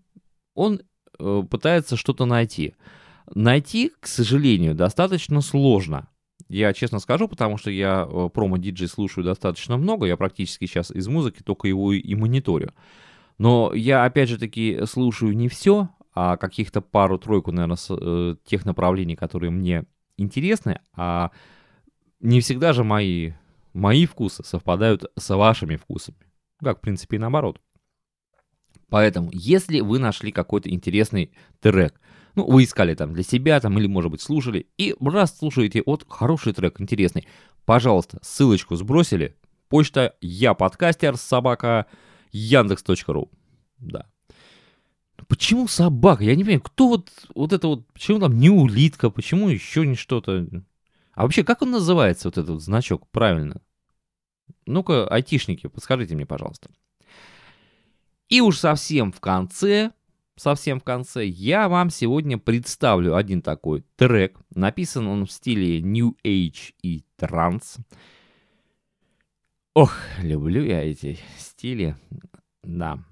Он 0.55 0.81
э, 1.19 1.43
пытается 1.51 1.97
что-то 1.97 2.27
найти. 2.27 2.75
Найти, 3.35 3.93
к 4.01 4.07
сожалению, 4.07 4.75
достаточно 4.75 5.41
сложно. 5.41 6.09
Я 6.49 6.73
честно 6.75 6.99
скажу, 6.99 7.27
потому 7.27 7.57
что 7.57 7.71
я 7.71 8.05
промо-диджей 8.05 8.87
слушаю 8.87 9.25
достаточно 9.25 9.79
много, 9.79 10.07
я 10.07 10.17
практически 10.19 10.67
сейчас 10.67 10.91
из 10.91 11.09
музыки 11.09 11.43
только 11.43 11.69
его 11.69 11.93
и 11.93 12.15
мониторю. 12.15 12.75
Но 13.39 13.73
я, 13.73 14.05
опять 14.05 14.29
же 14.29 14.39
таки, 14.39 14.81
слушаю 14.85 15.35
не 15.35 15.49
все, 15.49 15.89
а 16.15 16.37
каких-то 16.37 16.81
пару-тройку, 16.81 17.51
наверное, 17.51 17.77
с, 17.77 17.89
э, 17.91 18.37
тех 18.45 18.65
направлений, 18.65 19.17
которые 19.17 19.51
мне 19.51 19.85
интересны, 20.17 20.81
а 20.97 21.33
не 22.21 22.41
всегда 22.41 22.73
же 22.73 22.85
мои, 22.85 23.33
мои 23.73 24.07
вкусы 24.07 24.45
совпадают 24.45 25.11
с 25.19 25.35
вашими 25.35 25.77
вкусами. 25.77 26.19
Как, 26.63 26.79
в 26.79 26.81
принципе, 26.81 27.17
и 27.17 27.19
наоборот. 27.19 27.61
Поэтому, 28.89 29.31
если 29.33 29.81
вы 29.81 29.99
нашли 29.99 30.31
какой-то 30.31 30.71
интересный 30.71 31.33
трек, 31.61 32.01
ну, 32.37 32.47
вы 32.47 32.65
искали 32.65 32.95
там 32.95 33.13
для 33.13 33.25
себя, 33.25 33.59
там, 33.59 33.77
или, 33.79 33.89
может 33.89 34.11
быть, 34.13 34.21
слушали, 34.21 34.69
и 34.79 34.95
раз 35.01 35.37
слушаете, 35.37 35.83
вот, 35.85 36.07
хороший 36.09 36.53
трек, 36.53 36.81
интересный, 36.81 37.27
пожалуйста, 37.65 38.19
ссылочку 38.23 38.77
сбросили, 38.77 39.37
почта 39.69 40.15
я 40.21 40.55
подкастер 40.55 41.17
собака 41.17 41.87
яндекс.ру, 42.31 43.31
да, 43.79 44.07
Почему 45.29 45.69
собака? 45.69 46.25
Я 46.25 46.35
не 46.35 46.45
понимаю, 46.45 46.63
кто 46.63 46.89
вот, 46.89 47.11
вот 47.35 47.53
это 47.53 47.69
вот, 47.69 47.87
почему 47.93 48.19
там 48.19 48.39
не 48.39 48.51
улитка, 48.51 49.11
почему 49.11 49.49
еще 49.49 49.87
не 49.87 49.95
что-то? 49.95 50.47
А 51.13 51.23
вообще, 51.23 51.45
как 51.45 51.63
он 51.63 51.71
называется, 51.71 52.29
вот 52.29 52.39
этот 52.39 52.61
значок, 52.61 53.09
правильно? 53.11 53.61
Ну-ка, 54.67 55.07
айтишники, 55.09 55.67
подскажите 55.69 56.15
мне, 56.15 56.27
пожалуйста. 56.27 56.71
И 58.29 58.41
уж 58.41 58.59
совсем 58.59 59.13
в 59.13 59.21
конце, 59.21 59.93
совсем 60.37 60.81
в 60.81 60.85
конце, 60.85 61.27
я 61.27 61.69
вам 61.69 61.91
сегодня 61.91 62.39
представлю 62.39 63.15
один 63.15 63.43
такой 63.43 63.85
трек. 63.97 64.41
Написан 64.55 65.07
он 65.07 65.27
в 65.27 65.33
стиле 65.33 65.81
New 65.81 66.17
Age 66.25 66.75
и 66.83 67.05
транс. 67.17 67.77
Ох, 69.75 69.95
люблю 70.21 70.65
я 70.65 70.83
эти 70.83 71.19
стили. 71.37 71.97
Да, 72.63 73.05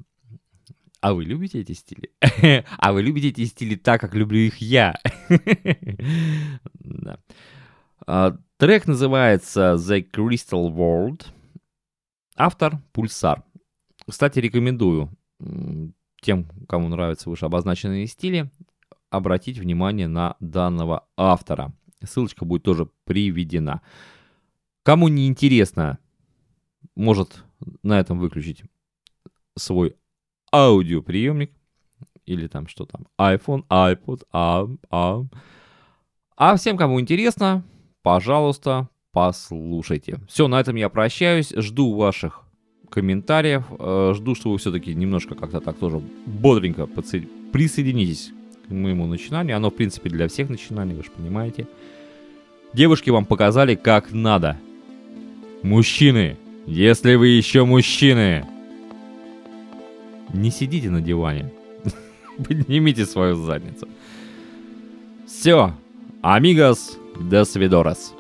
а 1.03 1.15
вы 1.15 1.25
любите 1.25 1.61
эти 1.61 1.73
стили? 1.73 2.13
а 2.79 2.93
вы 2.93 3.03
любите 3.03 3.29
эти 3.29 3.45
стили 3.45 3.75
так, 3.75 4.01
как 4.01 4.15
люблю 4.15 4.39
их 4.39 4.59
я? 4.59 4.99
да. 6.75 7.19
а, 8.07 8.39
трек 8.57 8.87
называется 8.87 9.75
The 9.75 10.09
Crystal 10.09 10.73
World. 10.73 11.27
Автор 12.37 12.81
Пульсар. 12.93 13.43
Кстати, 14.09 14.39
рекомендую 14.39 15.11
тем, 16.21 16.49
кому 16.69 16.89
нравятся 16.89 17.29
выше 17.29 17.47
обозначенные 17.47 18.07
стили, 18.07 18.49
обратить 19.11 19.59
внимание 19.59 20.07
на 20.07 20.37
данного 20.39 21.09
автора. 21.17 21.73
Ссылочка 22.01 22.45
будет 22.45 22.63
тоже 22.63 22.89
приведена. 23.05 23.83
Кому 24.85 25.09
не 25.09 25.27
интересно, 25.27 25.99
может 26.95 27.43
на 27.83 27.99
этом 27.99 28.21
выключить 28.21 28.63
свой 29.57 29.97
аудиоприемник, 30.53 31.53
или 32.27 32.47
там 32.47 32.69
что 32.69 32.87
там, 32.87 33.07
iPhone, 33.19 33.65
iPod, 33.69 34.23
а, 34.33 34.69
а. 34.91 35.25
А 36.37 36.57
всем, 36.57 36.77
кому 36.77 37.01
интересно, 37.01 37.63
пожалуйста, 38.03 38.89
послушайте. 39.13 40.21
Все, 40.29 40.49
на 40.49 40.61
этом 40.61 40.77
я 40.77 40.89
прощаюсь. 40.89 41.53
Жду 41.55 41.95
ваших 41.95 42.43
комментариев. 42.91 43.65
Э, 43.79 44.13
жду, 44.15 44.35
что 44.35 44.51
вы 44.51 44.59
все-таки 44.59 44.95
немножко 44.95 45.35
как-то 45.35 45.61
так 45.61 45.79
тоже 45.79 46.01
бодренько 46.27 46.87
присоединитесь 47.53 48.33
к 48.67 48.71
моему 48.71 49.07
начинанию. 49.07 49.57
Оно, 49.57 49.71
в 49.71 49.75
принципе, 49.75 50.11
для 50.11 50.29
всех 50.29 50.49
начинаний, 50.49 50.95
вы 50.95 51.03
же 51.03 51.11
понимаете. 51.11 51.67
Девушки 52.73 53.11
вам 53.11 53.27
показали, 53.27 53.75
как 53.75 54.13
надо. 54.13 54.59
Мужчины, 55.63 56.39
если 56.67 57.15
вы 57.15 57.29
еще 57.29 57.65
мужчины, 57.65 58.47
не 60.35 60.51
сидите 60.51 60.91
на 60.91 61.01
диване. 61.01 61.51
Поднимите 62.49 63.07
свою 63.07 63.37
задницу. 63.37 63.87
Все. 65.27 65.73
Амигос, 66.23 66.99
до 67.21 67.45
свидорос. 67.45 68.15